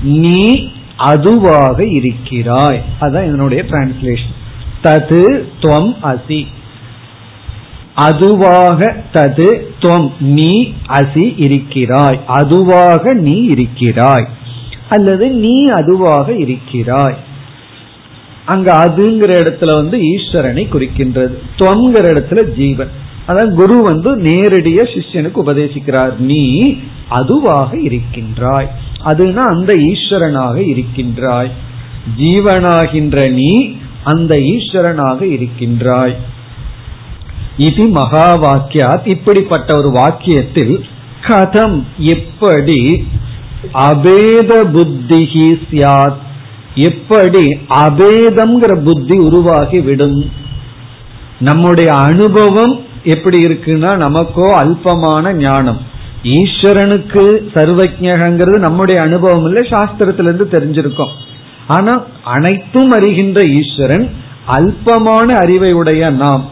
[0.02, 2.82] நீ அதுவாக இருக்கிறாய்.
[3.02, 4.36] அதான் இதனுடைய டிரான்ஸ்லேஷன்
[4.84, 6.46] தது துவம் அசி.
[7.96, 12.20] அதுவாக தது துவம் நீ அசி இருக்கிறாய்.
[12.28, 14.28] அதுவாக நீ இருக்கிறாய்.
[14.90, 17.18] அல்லது நீ அதுவாக இருக்கிறாய்.
[18.46, 21.38] அங்க அதுங்கிற இடத்துல வந்து ஈஸ்வரனை குறிக்கின்றது.
[21.58, 22.90] துவங்கிற இடத்துல ஜீவன்.
[23.28, 26.18] அதான் குரு வந்து நேரடிய சிஷ்யனுக்கு உபதேசிக்கிறார்.
[26.18, 26.76] நீ
[27.10, 28.86] அதுவாக இருக்கின்றாய்.
[29.06, 31.52] அதுனா அந்த ஈஸ்வரனாக இருக்கின்றாய்.
[32.18, 36.16] ஜீவனாகின்ற நீ அந்த ஈஸ்வரனாக இருக்கின்றாய்.
[37.58, 40.84] இது மகா வாக்கியாத் இப்படிப்பட்ட ஒரு வாக்கியத்தில்
[41.22, 43.08] கதம் எப்படி
[43.74, 46.16] அபேத புத்திகி சியாத்
[46.76, 50.32] எப்படி அபேதம்ங்கிற புத்தி உருவாகி விடும்?
[51.40, 55.87] நம்முடைய அனுபவம் எப்படி இருக்குன்னா நமக்கோ அல்பமான ஞானம்.
[56.24, 61.10] ஈஸ்வரனுக்கு சர்வஜகங்கிறது நம்முடைய அனுபவம் இல்லை சாஸ்திரத்திலிருந்து தெரிஞ்சிருக்கோம்.
[61.68, 64.10] ஆனா அனைத்தும் அறிகின்ற ஈஸ்வரன்
[64.46, 66.44] அல்பமான அறிவை உடைய நாம்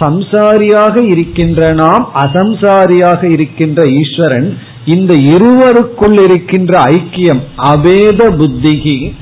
[0.00, 9.12] சம்சாரியாக இருக்கின்ற நாம் அசம்சாரியாக இருக்கின்ற ஈஸ்வரன் இந்த இருவருக்குள் இருக்கின்ற ஐக்கியம் அபேத புத்திகி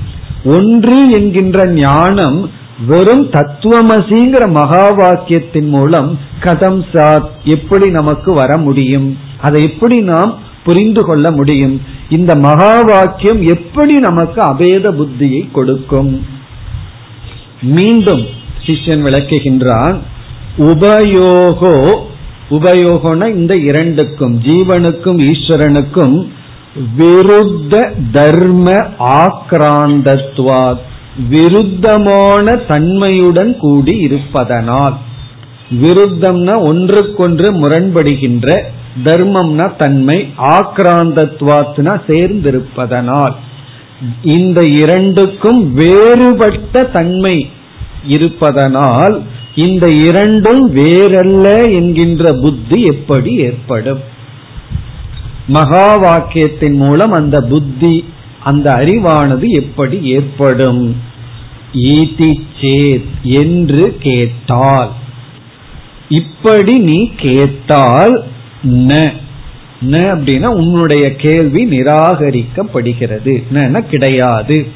[0.45, 2.51] ஒன்று என்கின்ற ஞானம்
[2.87, 9.19] வெறும் தத்துவமசிங்கிற மகா வாக்கியத்தின் மூலம் கதம் சாத் எப்படி நமக்கு வர முடியும்?
[9.41, 11.81] அதை எப்படி நாம் புரிந்து கொள்ள முடியும்?
[12.09, 16.27] இந்த மகா வாக்கியம் எப்படி நமக்கு அபேத புத்தியை கொடுக்கும்?
[17.63, 18.27] மீண்டும்
[18.67, 19.99] சிஷ்யன் விளக்குகின்றான்
[20.59, 21.99] உபயோகோ
[22.51, 26.29] உபயோகம்னா இந்த இரண்டுக்கும் ஜீவனுக்கும் ஈஸ்வரனுக்கும்
[26.99, 30.85] விருத்த தர்ம ஆக்ராந்தத்வாத்
[31.31, 34.97] விருத்தமான தன்மையுடன் கூடி இருப்பதனால்.
[35.83, 38.63] விருத்தம்னா ஒன்றுக்கொன்று முரண்படுகின்ற
[39.05, 43.35] தர்மம்னா தன்மை ஆக்ராந்தத்வாத்னா சேர்ந்திருப்பதனால்.
[44.23, 47.51] இந்த இரண்டுக்கும் வேறுபட்ட தன்மை
[48.07, 49.23] இருப்பதனால்
[49.55, 53.99] இந்த இரண்டும் வேறல்ல என்கின்ற புத்தி எப்படி ஏற்படும்?
[55.47, 58.05] மகா வாக்கியத்தின் மூலம் அந்த புத்தி
[58.45, 61.07] அந்த அறிவானது எப்படி ஏற்படும்?
[61.73, 64.93] ஈதி சேத் என்று கேட்டால்.
[66.09, 68.25] இப்படி நீ கேட்டால்
[68.63, 69.13] ந.
[69.81, 73.43] ந அப்படின்னா உன்னுடைய கேள்வி நிராகரிக்கப்படுகிறது.
[73.53, 74.67] ந கிடையாது.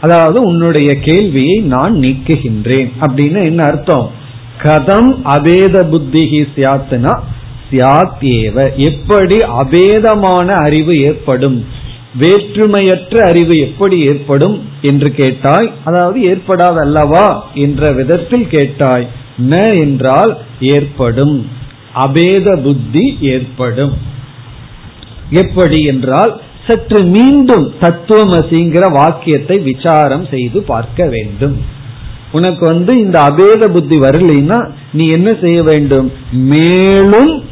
[0.00, 4.10] அதாவது உன்னுடைய கேள்வியை நான் நீக்குகின்றேன் அப்படின்னு என்ன அர்த்தம்?
[4.62, 7.18] கதம் அபேத புத்திகி சியாத்துனா
[7.70, 8.74] சியாத் ஏவ.
[8.76, 11.64] எப்படி அபேதமான அறிவு ஏற்படும்?
[12.20, 15.72] வேற்றுமையற்ற அறிவு எப்படி ஏற்படும் என்று கேட்டாய்?
[15.84, 19.06] அதாவது ஏற்படாதல்லவா என்ற விதத்தில் கேட்டாய்.
[19.50, 21.46] ந என்றால் ஏற்படும்.
[21.94, 23.94] அபேத புத்தி ஏற்படும்.
[25.30, 31.56] எப்படி என்றால் சற்று மீண்டும் தத்துவமசிங்கிற வாக்கியத்தை விசாரம் செய்து பார்க்க வேண்டும்.
[32.32, 36.12] உனக்கு வந்து இந்த அபேத புத்தி வரலைன்னா நீ என்ன செய்ய வேண்டும்?
[36.30, 37.44] மேலும்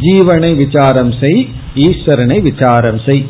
[0.00, 3.26] ஜீவனை விசாரம் செய் ஈஸ்வரனை விசாரம் செய்.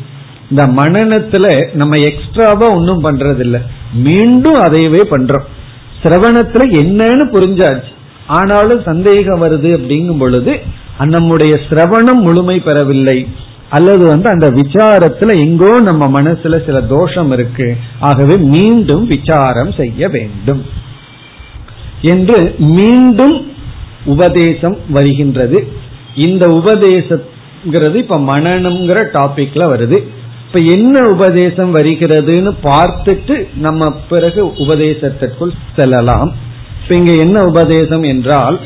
[0.49, 3.61] இந்த மனநத்துல நம்ம எக்ஸ்ட்ராவா ஒன்றும் பண்றதில்ல.
[3.93, 5.45] மீண்டும் அதையவே பண்றோம்.
[6.03, 7.91] சிரவணத்துல என்னன்னு புரிஞ்சாச்சு.
[8.27, 10.59] ஆனாலும் சந்தேகம் வருது அப்படிங்கும் பொழுது
[10.97, 13.27] நம்முடைய சிரவணம் முழுமை பெறவில்லை.
[13.69, 17.77] அல்லது வந்து அந்த விசாரத்துல எங்கோ நம்ம மனசுல சில தோஷம் இருக்கு.
[17.99, 20.65] ஆகவே மீண்டும் விசாரம் செய்ய வேண்டும்.
[22.01, 23.51] என்று மீண்டும்
[24.05, 25.71] உபதேசம் வருகின்றது.
[26.15, 30.07] இந்த உபதேசங்கிறது இப்ப மனநம்ங்கிற டாபிக்ல வருது.
[30.51, 36.29] இப்ப என்ன உபதேசம் வருகிறதுன்னு பார்த்துட்டு நம்ம பிறகு உபதேசத்திற்குள் செல்லலாம்.
[36.81, 38.57] இப்ப இங்க என்ன உபதேசம் என்றால்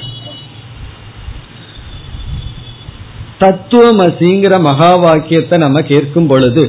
[3.39, 6.63] தத்துவமசிங்கிற மகா வாக்கியத்தை நம்ம கேட்கும் பொழுது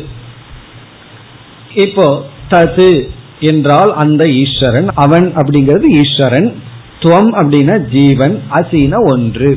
[1.75, 2.07] இப்போ
[2.49, 2.91] தது
[3.41, 6.51] என்றால் அந்த ஈஸ்வரன் அவன் அப்படிங்கிறது ஈஸ்வரன்
[7.01, 9.53] துவம் அப்படின்னா ஜீவன் அசீன ஒன்று.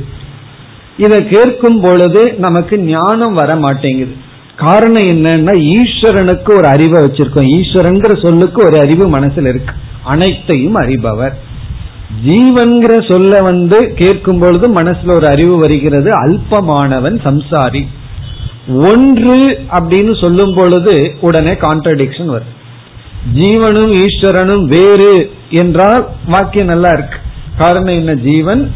[0.97, 4.15] இதை கேட்கும் பொழுது நமக்கு ஞானம் வர மாட்டேங்குது
[4.57, 7.59] காரணம் என்னன்னா ஈஸ்வரனுக்கு ஒரு அறிவை வச்சிருக்கோம்.
[7.59, 9.73] ஈஸ்வரன்கிற சொல்லுக்கு ஒரு அறிவு மனசுல இருக்கு.
[10.03, 11.37] அனைத்தையும் அறிபவர்.
[12.25, 16.09] ஜீவன்கிற சொல்ல வந்து கேட்கும் பொழுது மனசுல ஒரு அறிவு வருகிறது.
[16.09, 17.87] அல்பமானவன் சம்சாரி.
[18.67, 22.55] ஒன்று அப்படின்னு சொல்லும் பொழுது உடனே கான்ட்ரடிக்ஷன் வரும்.
[23.33, 27.17] ஜீவனும் ஈஸ்வரனும் வேறு என்றால் வாக்கியம் நல்லா இருக்கு.
[27.57, 28.13] காரணம் என்ன?
[28.13, 28.73] ஜீவன்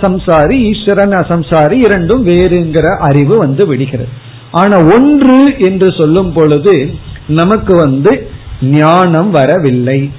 [0.00, 4.30] சம்சாரி ஈஸ்வரன் அசம்சாரி இரண்டும் வேறுங்கிற அறிவு வந்து விடுகிறது.
[4.52, 6.94] ஆனா ஒன்று என்று சொல்லும் பொழுது
[7.26, 8.30] நமக்கு வந்து
[8.62, 10.10] ஞானம் வரவில்லை.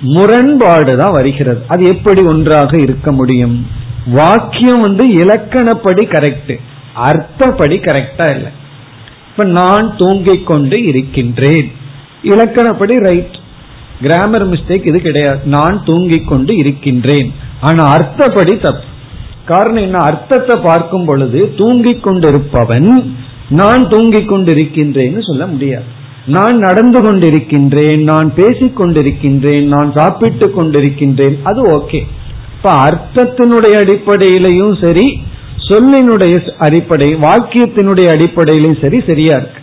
[0.00, 1.62] முரண்பாடு தான் வருகிறது.
[1.68, 3.66] அது எப்படி ஒன்றாக இருக்க முடியும்?
[4.06, 6.58] வாக்கியம் வந்து இலக்கணப்படி கரெக்ட்
[6.96, 8.50] அர்த்தப்படி கரெக்டா இல்லை.
[9.30, 11.72] இப்ப நான் தூங்கிக் கொண்டு இருக்கின்றேன்.
[12.22, 13.38] இலக்கணப்படி ரைட்
[14.02, 15.40] கிராமர் மிஸ்டேக் இது கிடையாது.
[15.44, 17.34] நான் தூங்கிக் கொண்டு இருக்கின்றேன்.
[17.60, 18.84] ஆனா அர்த்தப்படி தப்பு.
[19.44, 19.98] காரணம் என்ன?
[19.98, 23.16] அர்த்தத்தை பார்க்கும் பொழுது தூங்கிக் கொண்டிருப்பவன்
[23.48, 25.84] நான் தூங்கிக் கொண்டிருக்கின்றேன்னு சொல்ல முடியாது.
[26.26, 32.02] நான் நடந்து கொண்டிருக்கின்றேன் நான் பேசிக் கொண்டிருக்கின்றேன் நான் சாப்பிட்டு கொண்டிருக்கின்றேன் அது ஓகே.
[32.56, 35.22] இப்ப அர்த்தத்தினுடைய அடிப்படையிலையும் சரி
[35.68, 39.60] சொல்லினுடைய அடிப்படை வாக்கியத்தினுடைய அடிப்படையிலும் சரி சரியா இருக்கு.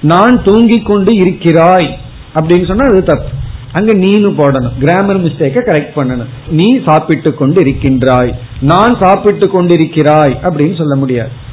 [0.00, 1.98] நான் தூங்கிக் கொண்டு இருக்கிறாய்
[2.34, 3.28] அப்படின்னு சொன்னா அது தப்பு.
[3.72, 4.78] அங்க நீனு போடணும்.
[4.78, 6.28] கிராமர் மிஸ்டேக்க கரெக்ட் பண்ணணும்.
[6.48, 11.46] நீ சாப்பிட்டு கொண்டு இருக்கின்றாய் நான் சாப்பிட்டு கொண்டிருக்கிறாய் அப்படின்னு சொல்ல முடியாது.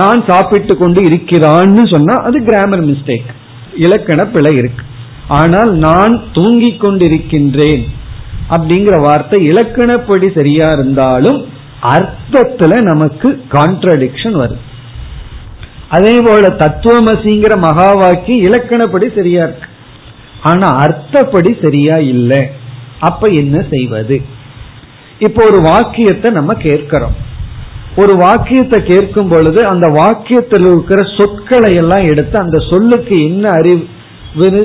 [0.00, 3.30] நான் சாப்பிட்டு கொண்டு இருக்கிறான்னு சொன்னா அது கிராமர் மிஸ்டேக்
[3.84, 4.84] இலக்கண பிழை இருக்கு.
[5.38, 7.84] ஆனால் நான் தூங்கிக் கொண்டிருக்கின்றேன்
[8.54, 11.38] அப்படிங்கிற வார்த்தை இலக்கணப்படி சரியா இருந்தாலும்
[11.94, 14.62] அர்த்தத்துல நமக்கு கான்ட்ரடிக்ஷன் வரும்.
[15.96, 19.68] அதே போல தத்துவமசிங்கிற மகா வாக்கியம் இலக்கணப்படி சரியா இருக்கு.
[20.50, 22.42] ஆனா அர்த்தப்படி சரியா இல்லை.
[23.08, 24.16] அப்ப என்ன செய்வது?
[25.18, 27.16] இப்போ ஒரு வாக்கியத்தை நம்ம கேட்கிறோம்.
[27.96, 33.84] ஒரு வாக்கியத்தை கேட்கும் பொழுது அந்த வாக்கியத்தில் இருக்கிற சொற்களை எல்லாம் எடுத்து அந்த சொல்லுக்கு என்ன அறிவு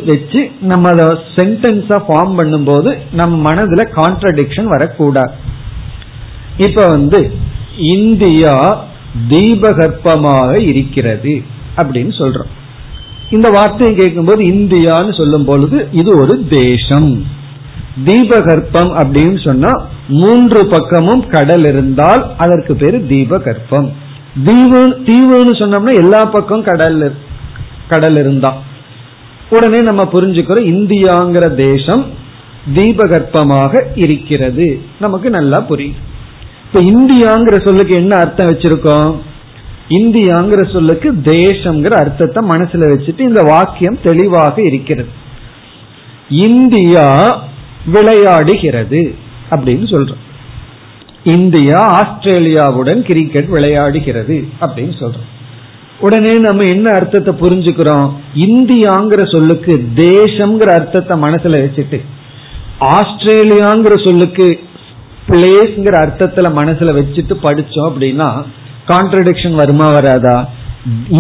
[0.05, 1.05] வச்சு நம்ம அதை
[1.36, 5.34] சென்டென்ஸா ஃபார்ம் பண்ணும்போது நம் மனதுல கான்ட்ரடிக்ஷன் வரக்கூடாது.
[6.57, 7.19] இப்ப வந்து
[7.77, 8.55] இந்தியா
[9.30, 11.36] தீபகற்பமாக இருக்கிறது
[11.77, 12.51] அப்படின்னு சொல்றோம்.
[13.30, 17.11] இந்த வார்த்தையை கேட்கும்போது இந்தியான்னு சொல்லும் பொழுது இது ஒரு தேசம்.
[18.05, 19.71] தீபகற்பம் அப்படின்னு சொன்னா
[20.10, 23.93] மூன்று பக்கமும் கடல் இருந்தால் அதற்கு பேரு தீபகற்பம்.
[24.43, 27.16] தீவு தீவுன்னு சொன்னோம்னா எல்லா பக்கம் கடல்
[27.88, 28.57] கடல் இருந்தா.
[29.49, 32.05] உடனே நம்ம புரிஞ்சுக்கிறோம் இந்தியாங்கிற தேசம்
[32.76, 34.82] தீபகற்பமாக இருக்கிறது.
[34.99, 36.07] நமக்கு நல்லா புரியும்.
[36.66, 39.16] இப்ப இந்தியாங்கிற சொல்லுக்கு என்ன அர்த்தம் வச்சிருக்கோம்?
[39.89, 45.10] இந்தியாங்கிற சொல்லுக்கு தேசம்ங்கிற அர்த்தத்தை மனசுல வச்சுட்டு இந்த வாக்கியம் தெளிவாக இருக்கிறது.
[46.30, 47.41] இந்தியா
[47.93, 49.16] விளையாடுகிறது.
[49.51, 50.23] அப்படின்னு சொல்றோம்.
[51.35, 55.27] இந்தியா ஆஸ்திரேலியாவுடன் கிரிக்கெட் விளையாடுகிறது அப்படின்னு சொல்றோம்.
[55.99, 58.07] உடனே நம்ம என்ன அர்த்தத்தை புரிஞ்சுக்கிறோம்?
[58.47, 61.99] இந்தியாங்கிற சொல்லுக்கு தேசம்ங்கிற அர்த்தத்தை மனசுல வச்சுட்டு
[62.97, 64.47] ஆஸ்திரேலியாங்கிற சொல்லுக்கு
[65.29, 68.29] பிளேஸ்ங்கிற அர்த்தத்துல மனசுல வச்சுட்டு படிச்சோம் அப்படின்னா
[68.91, 70.37] கான்ட்ரடிக்ஷன் வருமா வராதா?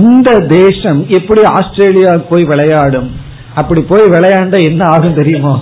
[0.01, 3.09] இந்த தேசம் எப்படி ஆஸ்திரேலியா போய் விளையாடும்?
[3.55, 5.53] அப்படி போய் விளையாண்ட என்ன ஆகும் தெரியுமோ?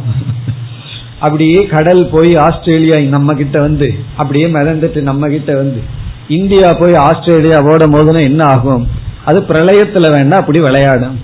[1.20, 5.82] அப்படியே கடல் போய் ஆஸ்திரேலியா நம்ம கிட்ட வந்து அப்படியே மிதந்துட்டு நம்ம கிட்ட வந்து.
[6.28, 8.88] இந்தியா போய் ஆஸ்திரேலியா ஓடும் போதுனா என்ன ஆகும்?
[9.26, 11.20] அது பிரளயத்துல வேண்டாம் அப்படி விளையாடும்.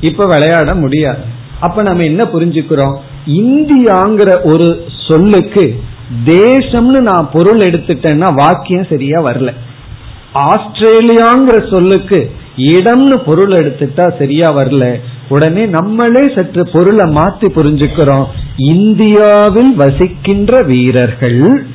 [0.00, 1.22] இப்ப விளையாட முடியாது.
[1.60, 2.96] அப்ப நம்ம என்ன புரிஞ்சுக்கிறோம்?
[3.26, 5.80] இந்தியாங்கிற ஒரு சொல்லுக்கு
[6.24, 9.54] தேசம்னு நான் பொருள் எடுத்துட்டேன்னா வாக்கியம் சரியா வரல.
[10.34, 15.00] ஆஸ்திரேலியாங்கிற சொல்லுக்கு இடம்னு பொருள் எடுத்துட்டா சரியா வரல.
[15.28, 18.26] உடனே நம்மளே சற்று பொருளை மாத்தி புரிஞ்சுக்கிறோம்.
[18.56, 21.66] இந்தியாவில் வசிக்கின்ற வீரர்கள்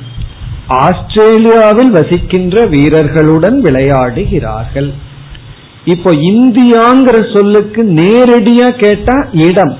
[0.68, 4.92] ஆஸ்திரேலியாவில் வசிக்கின்ற வீரர்களுடன் விளையாடுகிறார்கள்.
[5.84, 9.78] இப்போ இந்தியாங்கிற சொல்லுக்கு நேரடியா கேட்டா இடம்.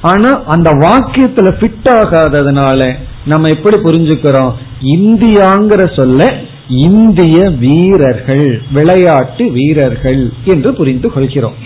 [0.00, 4.52] ஆனா அந்த வாக்கியத்துல ஃபிட் ஆகாததுனால நம்ம எப்படி புரிஞ்சுக்கிறோம்?
[4.82, 6.34] இந்தியாங்கிற சொல்ல
[6.68, 11.56] இந்திய வீரர்கள் விளையாட்டு வீரர்கள் என்று புரிந்து கொள்கிறோம்.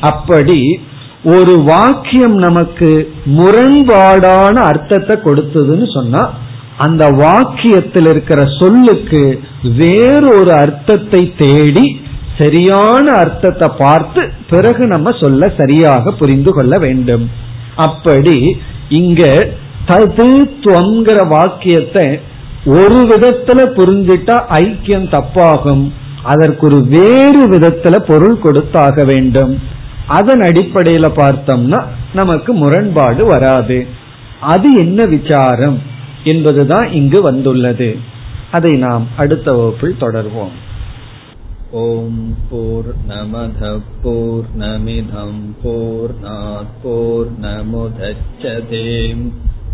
[0.00, 0.80] அப்படி
[1.24, 2.90] ஒரு வாக்கியம் நமக்கு
[3.38, 6.22] முரண்பாடான அர்த்தத்தை கொடுத்ததுன்னு சொன்னா
[6.76, 9.22] அந்த வாக்கியத்தில் இருக்கிற சொல்லுக்கு
[9.62, 11.86] வேறொரு அர்த்தத்தை தேடி
[12.38, 17.24] சரியான அர்த்தத்தை பார்த்து பிறகு நம்ம சொல்ல சரியாக புரிந்து கொள்ள வேண்டும்.
[17.76, 18.36] அப்படி
[18.88, 19.22] இங்க
[19.88, 22.06] ததுத்துவங்கிற வாக்கியத்தை
[22.64, 25.92] ஒரு விதத்துல புரிஞ்சிட்டா ஐக்கியம் தப்பாகும்.
[26.22, 29.58] அதற்கு ஒரு வேறு விதத்துல பொருள் கொடுத்தாக வேண்டும்.
[30.06, 31.84] அதன் அடிப்படையில பார்த்தோம்னா
[32.14, 33.86] நமக்கு முரண்பாடு வராது.
[34.40, 35.82] அது என்ன விசாரம்
[36.24, 37.96] என்பதுதான் இங்கு வந்துள்ளது.
[38.52, 40.54] அதை நாம் அடுத்த வகுப்பில் தொடர்வோம்.
[41.70, 46.14] ஓம் போர் நமத போர் நமிதம் போர்
[46.82, 49.24] போர் நமுதச்சதேம்